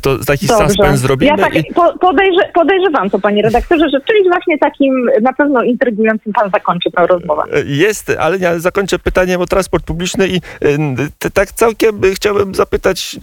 To 0.02 0.18
taki 0.18 0.46
Dobrze. 0.46 0.68
suspens 0.68 1.00
zrobimy. 1.00 1.30
Ja 1.30 1.36
tak, 1.36 1.54
i... 1.56 1.64
podejrze, 2.00 2.42
podejrzewam 2.54 3.10
to, 3.10 3.18
panie 3.18 3.42
redaktorze, 3.42 3.84
że 3.90 4.00
czymś 4.00 4.28
właśnie 4.28 4.58
takim 4.58 5.10
na 5.22 5.32
pewno 5.32 5.51
pewno 5.52 5.62
intrygującym 5.62 6.32
pan 6.32 6.50
zakończy 6.50 6.90
tę 6.90 7.06
rozmowę. 7.06 7.42
Jest, 7.64 8.10
ale 8.18 8.38
ja 8.38 8.58
zakończę 8.58 8.98
pytaniem 8.98 9.40
o 9.40 9.46
transport 9.46 9.84
publiczny 9.84 10.28
i 10.28 10.36
y, 10.36 11.30
tak 11.32 11.52
całkiem 11.52 12.00
chciałbym 12.14 12.54
zapytać, 12.54 13.16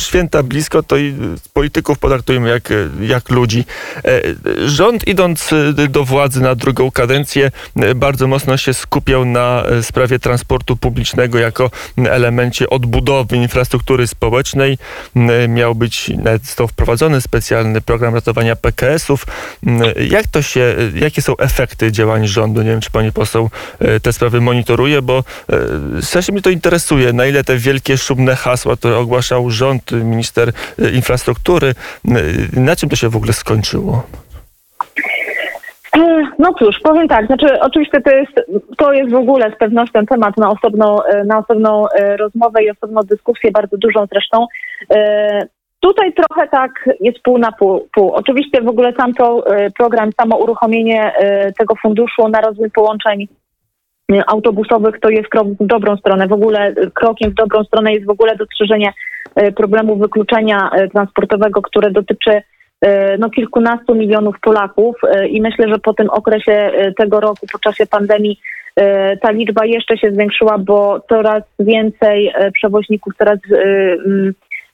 święta 0.00 0.42
blisko, 0.42 0.82
to 0.82 0.96
i 0.96 1.14
polityków 1.52 1.98
potraktujemy 1.98 2.48
jak, 2.48 2.68
jak 3.00 3.30
ludzi. 3.30 3.64
E, 4.04 4.20
rząd 4.68 5.08
idąc 5.08 5.50
do 5.88 6.04
władzy 6.04 6.40
na 6.40 6.54
drugą 6.54 6.90
kadencję 6.90 7.50
bardzo 7.96 8.26
mocno 8.26 8.56
się 8.56 8.74
skupiał 8.74 9.24
na 9.24 9.64
sprawie 9.82 10.18
transportu 10.18 10.76
publicznego 10.76 11.38
jako 11.38 11.70
elemencie 11.96 12.70
odbudowy 12.70 13.36
infrastruktury 13.36 14.06
społecznej. 14.06 14.78
Miał 15.48 15.74
być, 15.74 16.08
nawet 16.08 16.44
został 16.46 16.68
wprowadzony 16.68 17.20
specjalny 17.20 17.80
program 17.80 18.14
ratowania 18.14 18.56
PKS-ów. 18.56 19.26
Jak 20.10 20.26
to 20.26 20.42
się, 20.42 20.76
jakie 20.94 21.22
są 21.22 21.36
efekty 21.36 21.71
efekty 21.72 21.92
działań 21.92 22.26
rządu. 22.26 22.62
Nie 22.62 22.70
wiem, 22.70 22.80
czy 22.80 22.90
pani 22.90 23.12
poseł 23.12 23.48
e, 23.80 24.00
te 24.00 24.12
sprawy 24.12 24.40
monitoruje, 24.40 25.02
bo 25.02 25.18
e, 25.18 26.02
strasznie 26.02 26.32
mnie 26.32 26.42
to 26.42 26.50
interesuje, 26.50 27.12
na 27.12 27.26
ile 27.26 27.44
te 27.44 27.56
wielkie, 27.56 27.96
szumne 27.96 28.36
hasła, 28.36 28.76
które 28.76 28.98
ogłaszał 28.98 29.50
rząd, 29.50 29.92
minister 29.92 30.48
e, 30.48 30.90
infrastruktury, 30.90 31.74
na 32.56 32.76
czym 32.76 32.88
to 32.88 32.96
się 32.96 33.08
w 33.08 33.16
ogóle 33.16 33.32
skończyło? 33.32 34.02
No 36.38 36.54
cóż, 36.58 36.80
powiem 36.82 37.08
tak, 37.08 37.26
znaczy 37.26 37.60
oczywiście 37.60 38.00
to 38.00 38.10
jest, 38.10 38.32
to 38.76 38.92
jest 38.92 39.10
w 39.10 39.14
ogóle 39.14 39.50
z 39.50 39.58
pewnością 39.58 40.06
temat 40.06 40.36
na 40.36 40.50
osobną, 40.50 40.98
na 41.26 41.38
osobną 41.38 41.86
rozmowę 42.18 42.64
i 42.64 42.70
osobną 42.70 43.00
dyskusję, 43.02 43.50
bardzo 43.50 43.76
dużą 43.76 44.06
zresztą. 44.12 44.46
Tutaj 45.82 46.12
trochę 46.12 46.48
tak 46.48 46.70
jest 47.00 47.18
pół 47.22 47.38
na 47.38 47.52
pół. 47.52 47.88
pół. 47.92 48.12
Oczywiście 48.12 48.62
w 48.62 48.68
ogóle 48.68 48.92
sam 48.92 49.14
to 49.14 49.46
e, 49.46 49.70
program, 49.70 50.10
samo 50.20 50.36
uruchomienie 50.36 51.12
e, 51.14 51.52
tego 51.52 51.74
funduszu 51.82 52.28
na 52.28 52.40
rozwój 52.40 52.70
połączeń 52.70 53.28
e, 54.12 54.22
autobusowych 54.26 55.00
to 55.00 55.10
jest 55.10 55.28
krok 55.28 55.48
w 55.48 55.66
dobrą 55.66 55.96
stronę. 55.96 56.26
W 56.26 56.32
ogóle 56.32 56.74
krokiem 56.94 57.30
w 57.30 57.34
dobrą 57.34 57.64
stronę 57.64 57.92
jest 57.92 58.06
w 58.06 58.10
ogóle 58.10 58.36
dostrzeżenie 58.36 58.92
problemu 59.56 59.96
wykluczenia 59.96 60.70
transportowego, 60.92 61.62
które 61.62 61.90
dotyczy 61.90 62.42
no, 63.18 63.30
kilkunastu 63.30 63.94
milionów 63.94 64.36
Polaków 64.42 64.96
i 65.28 65.40
myślę, 65.40 65.68
że 65.68 65.78
po 65.78 65.94
tym 65.94 66.10
okresie 66.10 66.70
tego 66.96 67.20
roku, 67.20 67.46
po 67.52 67.58
czasie 67.58 67.86
pandemii, 67.86 68.40
ta 69.22 69.30
liczba 69.30 69.66
jeszcze 69.66 69.98
się 69.98 70.12
zwiększyła, 70.12 70.58
bo 70.58 71.00
coraz 71.08 71.42
więcej 71.58 72.32
przewoźników, 72.54 73.12
coraz 73.18 73.38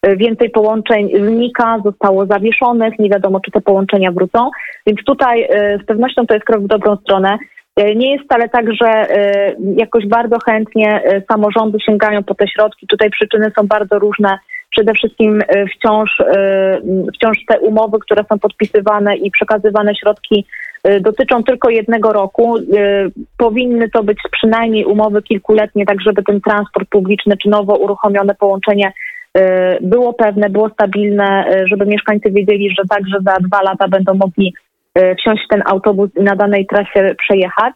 więcej 0.03 0.51
połączeń 0.51 1.11
znika, 1.25 1.79
zostało 1.85 2.27
zawieszonych, 2.27 2.99
nie 2.99 3.11
wiadomo, 3.11 3.41
czy 3.41 3.51
te 3.51 3.61
połączenia 3.61 4.13
wrócą. 4.13 4.51
Więc 4.87 5.05
tutaj 5.07 5.43
e, 5.43 5.79
z 5.83 5.87
pewnością 5.87 6.27
to 6.27 6.35
jest 6.35 6.47
krok 6.47 6.63
w 6.63 6.67
dobrą 6.67 6.97
stronę. 6.97 7.39
E, 7.77 7.95
nie 7.95 8.13
jest 8.13 8.25
wcale 8.25 8.49
tak, 8.49 8.67
że 8.83 9.07
jakoś 9.77 10.07
bardzo 10.07 10.37
chętnie 10.47 11.03
samorządy 11.33 11.79
sięgają 11.81 12.23
po 12.23 12.35
te 12.35 12.49
środki. 12.49 12.87
Tutaj 12.87 13.11
przyczyny 13.11 13.53
są 13.59 13.67
bardzo 13.67 13.99
różne. 13.99 14.39
Przede 14.71 14.93
wszystkim 14.93 15.43
wciąż, 15.77 16.23
wciąż 17.15 17.39
te 17.49 17.61
umowy, 17.61 17.99
które 17.99 18.25
są 18.29 18.39
podpisywane 18.39 19.17
i 19.17 19.31
przekazywane 19.31 19.95
środki 19.95 20.47
dotyczą 21.01 21.45
tylko 21.45 21.71
jednego 21.71 22.13
roku. 22.13 22.57
Powinny 23.37 23.91
to 23.91 24.03
być 24.03 24.19
przynajmniej 24.33 24.85
umowy 24.85 25.23
kilkuletnie, 25.23 25.87
tak 25.87 26.01
żeby 26.01 26.23
ten 26.23 26.41
transport 26.41 26.89
publiczny 26.89 27.37
czy 27.37 27.49
nowo 27.49 27.77
uruchomione 27.77 28.35
połączenie 28.35 28.93
Y, 28.93 29.08
było 29.81 30.13
pewne, 30.13 30.51
było 30.51 30.69
stabilne, 30.69 31.45
y, 31.55 31.69
żeby 31.69 31.87
mieszkańcy 31.87 32.31
wiedzieli, 32.31 32.71
że 32.71 32.83
także 32.89 33.17
za 33.27 33.37
dwa 33.37 33.63
lata 33.63 33.89
będą 33.89 34.15
mogli 34.15 34.55
y, 34.99 35.15
wsiąść 35.15 35.45
w 35.45 35.49
ten 35.49 35.63
autobus 35.67 36.11
i 36.17 36.23
na 36.23 36.37
danej 36.37 36.67
trasie 36.67 37.15
przejechać, 37.19 37.75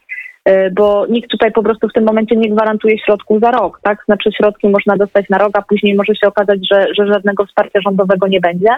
bo 0.72 1.06
nikt 1.06 1.30
tutaj 1.30 1.52
po 1.52 1.62
prostu 1.62 1.88
w 1.88 1.92
tym 1.92 2.04
momencie 2.04 2.36
nie 2.36 2.50
gwarantuje 2.50 2.98
środków 2.98 3.40
za 3.40 3.50
rok, 3.50 3.80
tak? 3.82 4.04
Znaczy 4.04 4.30
środki 4.36 4.68
można 4.68 4.96
dostać 4.96 5.28
na 5.28 5.38
rok, 5.38 5.50
a 5.54 5.62
później 5.62 5.94
może 5.94 6.14
się 6.14 6.26
okazać, 6.26 6.58
że, 6.72 6.86
że 6.98 7.06
żadnego 7.06 7.46
wsparcia 7.46 7.80
rządowego 7.80 8.26
nie 8.26 8.40
będzie. 8.40 8.68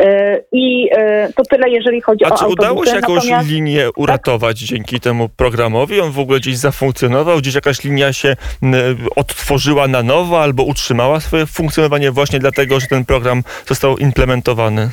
E, 0.00 0.40
I 0.52 0.88
e, 0.92 1.32
to 1.32 1.42
tyle, 1.42 1.70
jeżeli 1.70 2.00
chodzi 2.00 2.24
A 2.24 2.28
o 2.28 2.38
czy 2.38 2.46
udało 2.46 2.86
się 2.86 2.94
jakąś 2.94 3.16
Natomiast... 3.16 3.50
linię 3.50 3.84
tak? 3.84 3.98
uratować 3.98 4.60
tak? 4.60 4.68
dzięki 4.68 5.00
temu 5.00 5.28
programowi? 5.28 6.00
On 6.00 6.10
w 6.10 6.18
ogóle 6.18 6.38
gdzieś 6.38 6.56
zafunkcjonował? 6.56 7.38
Gdzieś 7.38 7.54
jakaś 7.54 7.84
linia 7.84 8.12
się 8.12 8.36
odtworzyła 9.16 9.88
na 9.88 10.02
nowo 10.02 10.42
albo 10.42 10.62
utrzymała 10.62 11.20
swoje 11.20 11.46
funkcjonowanie 11.46 12.10
właśnie 12.10 12.38
dlatego, 12.38 12.80
że 12.80 12.86
ten 12.86 13.04
program 13.04 13.42
został 13.66 13.98
implementowany? 13.98 14.90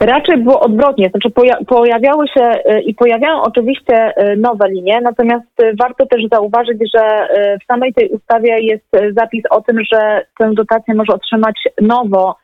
Raczej 0.00 0.36
było 0.36 0.60
odwrotnie, 0.60 1.10
znaczy 1.10 1.30
pojawiały 1.66 2.28
się 2.28 2.42
e, 2.42 2.80
i 2.80 2.94
pojawiają 2.94 3.42
oczywiście 3.42 4.12
nowe 4.36 4.68
linie, 4.68 5.00
natomiast 5.00 5.46
warto 5.80 6.06
też 6.06 6.22
zauważyć, 6.32 6.78
że 6.94 7.28
w 7.62 7.66
samej 7.66 7.94
tej 7.94 8.08
ustawie 8.08 8.60
jest 8.60 9.16
zapis 9.16 9.42
o 9.50 9.60
tym, 9.60 9.78
że 9.92 10.24
tę 10.38 10.50
dotację 10.54 10.94
może 10.94 11.12
otrzymać 11.12 11.54
nowo 11.80 12.36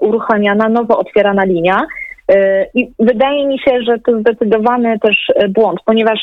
uruchamiana, 0.00 0.68
nowo 0.68 0.98
otwierana 0.98 1.44
linia. 1.44 1.86
Y, 2.32 2.66
I 2.74 2.90
wydaje 2.98 3.46
mi 3.46 3.58
się, 3.58 3.82
że 3.82 3.98
to 3.98 4.20
zdecydowany 4.20 4.98
też 4.98 5.28
y, 5.28 5.48
błąd, 5.48 5.80
ponieważ 5.84 6.20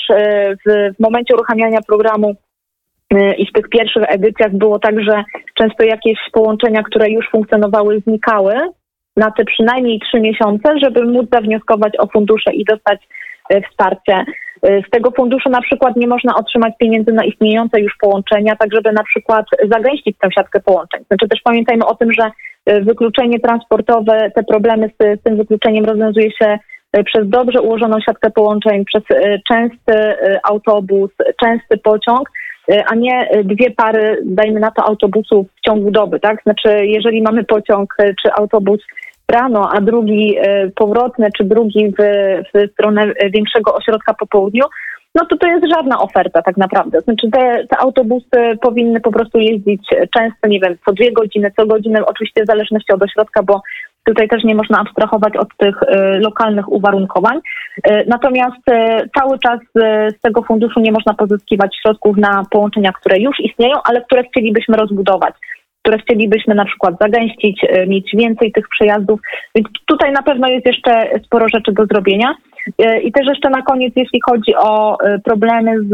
w, 0.66 0.96
w 0.96 1.00
momencie 1.00 1.36
uruchamiania 1.36 1.80
programu 1.88 2.36
i 3.38 3.46
w 3.46 3.52
tych 3.52 3.70
pierwszych 3.70 4.04
edycjach 4.08 4.52
było 4.56 4.80
tak, 4.80 5.02
że 5.02 5.24
często 5.54 5.84
jakieś 5.84 6.18
połączenia, 6.34 6.84
które 6.84 7.10
już 7.10 7.30
funkcjonowały, 7.30 8.00
znikały 8.00 8.54
na 9.18 9.32
te 9.32 9.46
przynajmniej 9.46 10.00
trzy 10.00 10.20
miesiące, 10.20 10.80
żeby 10.80 11.06
móc 11.06 11.30
zawnioskować 11.34 11.94
o 12.00 12.08
fundusze 12.08 12.54
i 12.54 12.66
dostać 12.66 13.00
wsparcie. 13.70 14.26
Z 14.64 14.90
tego 14.92 15.12
funduszu 15.12 15.50
na 15.50 15.62
przykład 15.62 15.96
nie 15.96 16.08
można 16.08 16.36
otrzymać 16.36 16.74
pieniędzy 16.80 17.12
na 17.12 17.24
istniejące 17.24 17.82
już 17.82 17.96
połączenia, 18.02 18.56
tak 18.56 18.70
żeby 18.74 18.92
na 18.92 19.04
przykład 19.04 19.46
zagęścić 19.72 20.18
tę 20.18 20.28
siatkę 20.32 20.60
połączeń. 20.60 21.04
Znaczy 21.08 21.28
też 21.28 21.42
pamiętajmy 21.44 21.86
o 21.86 21.96
tym, 21.96 22.14
że 22.14 22.32
E, 22.66 22.82
wykluczenie 22.82 23.40
transportowe, 23.40 24.32
te 24.36 24.44
problemy 24.44 24.90
z, 24.90 25.20
z 25.20 25.24
tym 25.24 25.38
wykluczeniem 25.38 25.86
rozwiązuje 25.86 26.32
się 26.32 26.60
e, 26.92 27.04
przez 27.04 27.30
dobrze 27.30 27.62
ułożoną 27.62 27.98
siatkę 28.06 28.32
połączeń, 28.32 28.86
przez 28.86 29.04
częsty 29.48 30.16
autobus, 30.50 31.12
częsty 31.44 31.78
pociąg, 31.78 32.32
a 32.92 32.96
nie 32.96 33.30
dwie 33.44 33.72
pary, 33.72 34.22
dajmy 34.26 34.60
na 34.60 34.72
to, 34.72 34.84
autobusów 34.84 35.48
w 35.58 35.62
ciągu 35.62 35.92
doby, 35.92 36.20
tak? 36.20 36.44
Znaczy, 36.44 36.86
jeżeli 36.86 37.22
mamy 37.22 37.44
pociąg 37.44 37.96
czy 38.24 38.34
autobus 38.34 38.80
rano, 39.32 39.70
a 39.74 39.82
drugi 39.82 40.38
powrotny, 40.76 41.30
czy 41.38 41.44
drugi 41.44 41.94
w, 42.00 42.02
w 42.54 42.72
stronę 42.72 43.14
większego 43.34 43.76
ośrodka 43.76 44.14
po 44.14 44.28
południu, 44.28 44.64
no 45.16 45.26
to 45.26 45.38
to 45.38 45.48
jest 45.48 45.66
żadna 45.70 46.00
oferta 46.00 46.42
tak 46.42 46.58
naprawdę. 46.58 47.02
Znaczy 47.02 47.32
te, 47.32 47.66
te 47.70 47.78
autobusy 47.78 48.58
powinny 48.62 49.00
po 49.00 49.12
prostu 49.12 49.40
jeździć 49.40 49.88
często, 50.16 50.48
nie 50.48 50.60
wiem, 50.60 50.76
co 50.86 50.94
dwie 50.94 51.12
godziny, 51.12 51.52
co 51.56 51.66
godzinę, 51.66 52.06
oczywiście 52.06 52.44
w 52.44 52.48
zależności 52.48 52.94
od 52.94 53.04
ośrodka, 53.04 53.44
bo 53.44 53.62
Tutaj 54.04 54.28
też 54.28 54.44
nie 54.44 54.56
można 54.56 54.80
abstrahować 54.80 55.38
od 55.38 55.48
tych 55.58 55.84
e, 55.84 56.20
lokalnych 56.20 56.72
uwarunkowań. 56.72 57.40
E, 57.84 58.06
Natomiast 58.06 58.70
e, 58.72 59.08
cały 59.20 59.40
czas 59.40 59.60
e, 59.82 60.12
z 60.12 60.22
tego 60.22 60.44
funduszu 60.44 60.80
nie 60.80 60.92
można 60.92 61.14
pozyskiwać 61.14 61.78
środków 61.82 62.18
na 62.18 62.44
połączenia, 62.52 62.92
które 62.92 63.20
już 63.20 63.40
istnieją, 63.40 63.76
ale 63.84 64.02
które 64.02 64.24
chcielibyśmy 64.24 64.78
rozbudować 64.78 65.36
które 65.82 65.98
chcielibyśmy 65.98 66.56
na 66.56 66.66
przykład 66.66 66.96
zagęścić, 67.02 67.62
e, 67.64 67.88
mieć 67.88 68.12
więcej 68.14 68.52
tych 68.52 68.70
przejazdów. 68.70 69.20
Więc 69.56 69.68
tutaj 69.86 70.12
na 70.12 70.24
pewno 70.24 70.48
jest 70.48 70.66
jeszcze 70.66 71.20
sporo 71.26 71.48
rzeczy 71.50 71.72
do 71.72 71.86
zrobienia. 71.86 72.36
E, 72.78 73.02
I 73.02 73.12
też 73.12 73.28
jeszcze 73.28 73.50
na 73.50 73.62
koniec, 73.62 73.94
jeśli 73.96 74.20
chodzi 74.30 74.56
o 74.56 74.98
e, 75.00 75.20
problemy 75.20 75.80
z, 75.84 75.90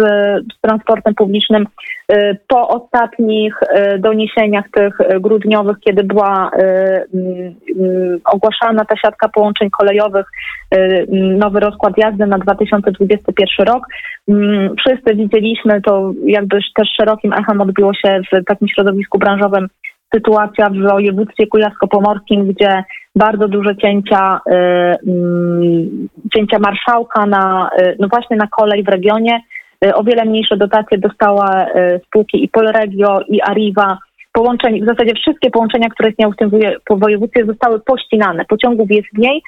z 0.53 0.61
transportem 0.61 1.15
publicznym, 1.15 1.65
e, 2.07 2.35
po 2.47 2.67
ostatnich 2.67 3.59
doniesieniach 3.99 4.65
tych 4.71 4.97
grudniowych, 5.19 5.77
kiedy 5.85 6.03
była 6.03 6.51
ogłaszana 8.25 8.85
ta 8.85 8.95
siatka 8.97 9.29
połączeń 9.29 9.69
kolejowych, 9.69 10.25
nowy 11.11 11.59
rozkład 11.59 11.93
jazdy 11.97 12.25
na 12.25 12.37
2021 12.37 13.67
rok, 13.67 13.87
wszyscy 14.79 15.15
widzieliśmy 15.15 15.81
to 15.81 16.11
jakby 16.25 16.59
też 16.75 16.89
szerokim 16.97 17.33
echem 17.33 17.61
odbiło 17.61 17.93
się 17.93 18.21
w 18.33 18.45
takim 18.45 18.67
środowisku 18.67 19.19
branżowym 19.19 19.67
sytuacja 20.15 20.69
w 20.69 20.91
województwie 20.91 21.47
kujawsko-pomorskim, 21.47 22.47
gdzie 22.47 22.83
bardzo 23.17 23.47
duże 23.47 23.75
cięcia, 23.75 24.39
y, 24.47 24.53
mm, 25.07 26.07
cięcia 26.35 26.59
marszałka 26.59 27.25
na, 27.25 27.69
y, 27.79 27.95
no 27.99 28.07
właśnie 28.07 28.37
na 28.37 28.47
kolej 28.47 28.83
w 28.83 28.87
regionie. 28.87 29.39
Y, 29.85 29.95
O 29.95 30.03
wiele 30.03 30.25
mniejsze 30.25 30.57
dotacje 30.57 30.97
dostała 30.97 31.65
spółki 32.05 32.43
i 32.43 32.49
Polregio, 32.49 33.21
i 33.27 33.41
Arriva. 33.41 33.97
Połączeń, 34.31 34.81
w 34.81 34.85
zasadzie 34.85 35.13
wszystkie 35.15 35.49
połączenia, 35.49 35.89
które 35.89 36.09
istniały 36.09 36.33
w 36.33 36.37
tym 36.37 36.51
województwie 36.99 37.45
zostały 37.45 37.79
pościnane. 37.79 38.45
Pociągów 38.45 38.91
jest 38.91 39.07
mniej. 39.13 39.41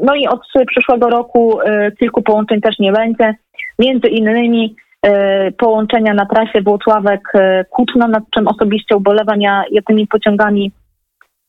No 0.00 0.14
i 0.14 0.26
od 0.26 0.40
przyszłego 0.66 1.10
roku 1.10 1.58
kilku 1.98 2.22
połączeń 2.22 2.60
też 2.60 2.78
nie 2.78 2.92
będzie. 2.92 3.34
Między 3.78 4.08
innymi 4.08 4.74
połączenia 5.58 6.14
na 6.14 6.26
trasie 6.26 6.62
Włocławek-Kutno, 6.62 8.08
nad 8.08 8.22
czym 8.34 8.48
osobiście 8.48 8.96
ubolewam. 8.96 9.40
Ja, 9.40 9.64
ja 9.70 9.82
tymi 9.82 10.06
pociągami 10.06 10.72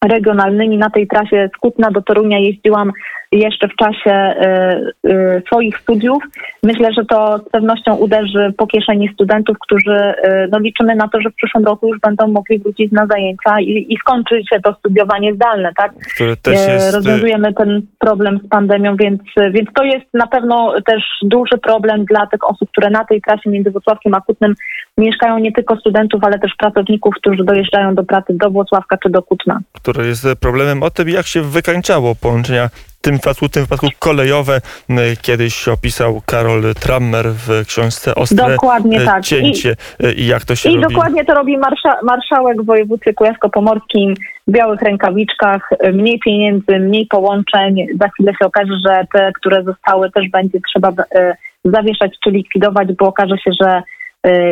regionalnymi 0.03 0.77
na 0.77 0.89
tej 0.89 1.07
trasie 1.07 1.49
z 1.55 1.57
Kutna 1.57 1.91
do 1.91 2.01
Torunia 2.01 2.39
jeździłam 2.39 2.91
jeszcze 3.31 3.67
w 3.67 3.75
czasie 3.75 4.11
e, 4.11 4.81
e, 5.07 5.41
swoich 5.41 5.77
studiów. 5.77 6.23
Myślę, 6.63 6.93
że 6.93 7.05
to 7.05 7.37
z 7.37 7.49
pewnością 7.49 7.95
uderzy 7.95 8.53
po 8.57 8.67
kieszeni 8.67 9.09
studentów, 9.13 9.57
którzy 9.59 9.95
e, 9.95 10.47
no, 10.51 10.59
liczymy 10.59 10.95
na 10.95 11.07
to, 11.07 11.21
że 11.21 11.29
w 11.29 11.35
przyszłym 11.35 11.65
roku 11.65 11.87
już 11.87 11.99
będą 11.99 12.27
mogli 12.27 12.59
wrócić 12.59 12.91
na 12.91 13.07
zajęcia 13.07 13.61
i, 13.61 13.93
i 13.93 13.97
skończy 13.97 14.41
się 14.53 14.59
to 14.59 14.73
studiowanie 14.73 15.33
zdalne, 15.33 15.71
tak? 15.77 15.93
Które 16.15 16.37
też 16.37 16.57
E, 16.57 16.73
jest... 16.73 16.89
y, 16.89 16.95
rozwiązujemy 16.95 17.53
ten 17.53 17.81
problem 17.99 18.39
z 18.45 18.49
pandemią, 18.49 18.95
więc, 18.95 19.19
więc 19.51 19.69
to 19.73 19.83
jest 19.83 20.05
na 20.13 20.27
pewno 20.27 20.73
też 20.85 21.03
duży 21.21 21.57
problem 21.63 22.05
dla 22.05 22.27
tych 22.27 22.49
osób, 22.49 22.69
które 22.71 22.89
na 22.89 23.05
tej 23.05 23.21
trasie 23.21 23.49
między 23.49 23.71
Wrocławkiem 23.71 24.13
a 24.13 24.21
Kutnem 24.21 24.55
mieszkają, 24.99 25.37
nie 25.39 25.51
tylko 25.51 25.75
studentów, 25.75 26.23
ale 26.23 26.39
też 26.39 26.51
pracowników, 26.57 27.15
którzy 27.15 27.43
dojeżdżają 27.43 27.95
do 27.95 28.03
pracy 28.03 28.33
do 28.33 28.49
Włocławka 28.49 28.97
czy 28.97 29.09
do 29.09 29.21
Kutna. 29.21 29.59
które 29.73 30.05
jest 30.07 30.27
problemem 30.41 30.83
o 30.83 30.89
tym, 30.89 31.09
jak 31.09 31.27
się 31.27 31.41
wykańczało 31.41 32.15
połączenia 32.15 32.69
tym 33.01 33.15
wypadku, 33.15 33.49
tym 33.49 33.63
wypadku 33.63 33.87
kolejowe. 33.99 34.61
Y, 34.89 35.17
Kiedyś 35.21 35.67
opisał 35.67 36.21
Karol 36.25 36.63
Trammer 36.79 37.25
w 37.25 37.65
książce 37.67 38.15
Ostre 38.15 38.49
Dokładnie 38.49 39.01
y, 39.01 39.05
tak. 39.05 39.23
cięcie 39.23 39.75
y, 40.03 40.13
i 40.13 40.27
jak 40.27 40.45
to 40.45 40.55
się 40.55 40.69
I 40.69 40.75
robi. 40.75 40.93
dokładnie 40.93 41.25
to 41.25 41.33
robi 41.33 41.57
marsza, 41.57 41.97
marszałek 42.03 42.61
w 42.61 42.65
województwie 42.65 43.13
kujawsko-pomorskim 43.13 44.13
w 44.47 44.51
białych 44.51 44.81
rękawiczkach, 44.81 45.69
mniej 45.93 46.19
pieniędzy, 46.19 46.79
mniej 46.79 47.05
połączeń. 47.05 47.87
Za 48.01 48.09
chwilę 48.09 48.31
się 48.41 48.45
okaże, 48.47 48.73
że 48.87 49.05
te, 49.13 49.31
które 49.35 49.63
zostały 49.63 50.11
też 50.11 50.29
będzie 50.29 50.59
trzeba 50.69 50.91
zawieszać 51.65 52.11
czy 52.23 52.31
likwidować, 52.31 52.87
bo 52.99 53.07
okaże 53.07 53.37
się, 53.37 53.51
że 53.61 53.81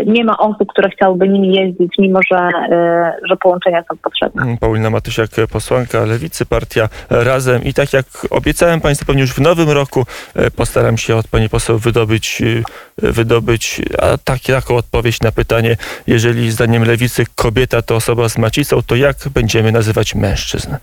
nie 0.06 0.24
ma 0.24 0.38
osób, 0.38 0.70
które 0.70 0.90
chciałyby 0.90 1.30
nimi 1.30 1.56
jeździć, 1.56 1.94
mimo 2.00 2.20
że, 2.32 2.38
y, 2.38 3.28
że 3.30 3.38
połączenia 3.38 3.84
są 3.92 3.98
potrzebne. 3.98 4.44
Mm, 4.44 4.58
Paulina 4.58 4.90
Matysiak, 4.90 5.30
posłanka 5.52 6.06
Lewicy, 6.06 6.46
partia 6.46 6.90
Razem. 7.10 7.64
I 7.64 7.74
tak 7.74 7.94
jak 7.94 8.06
obiecałem 8.30 8.82
Państwu, 8.82 9.06
pewnie 9.06 9.22
już 9.22 9.34
w 9.34 9.40
nowym 9.42 9.70
roku 9.70 10.06
e, 10.36 10.52
postaram 10.52 10.98
się 10.98 11.16
od 11.16 11.28
Pani 11.28 11.50
poseł 11.50 11.78
wydobyć, 11.78 12.42
e, 12.42 13.12
wydobyć 13.12 13.82
tak, 14.24 14.40
taką 14.40 14.76
odpowiedź 14.76 15.22
na 15.22 15.32
pytanie, 15.32 15.78
jeżeli 16.08 16.52
zdaniem 16.52 16.84
Lewicy 16.84 17.24
kobieta 17.36 17.82
to 17.82 17.96
osoba 17.96 18.30
z 18.30 18.38
macicą, 18.38 18.82
to 18.82 18.96
jak 18.96 19.16
będziemy 19.34 19.72
nazywać 19.72 20.16
mężczyzn? 20.16 20.76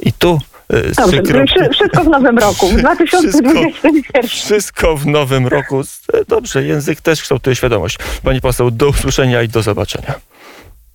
I 0.00 0.12
tu 0.12 0.38
e, 0.38 0.53
Dobrze, 0.68 1.68
wszystko 1.72 2.04
w 2.04 2.08
nowym 2.08 2.38
roku, 2.38 2.68
w 2.68 2.76
2021. 2.80 4.22
Wszystko 4.28 4.96
w 4.96 5.06
nowym 5.06 5.46
roku. 5.46 5.80
E, 5.80 6.24
Dobrze, 6.28 6.64
język 6.64 7.00
też 7.00 7.22
kształtuje 7.22 7.56
świadomość. 7.56 7.98
Pani 8.22 8.40
poseł, 8.40 8.70
do 8.70 8.88
usłyszenia 8.88 9.42
i 9.42 9.48
do 9.48 9.62
zobaczenia. 9.62 10.14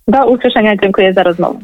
Do 0.08 0.26
usłyszenia, 0.26 0.76
dziękuję 0.82 1.12
za 1.12 1.22
rozmowę. 1.22 1.58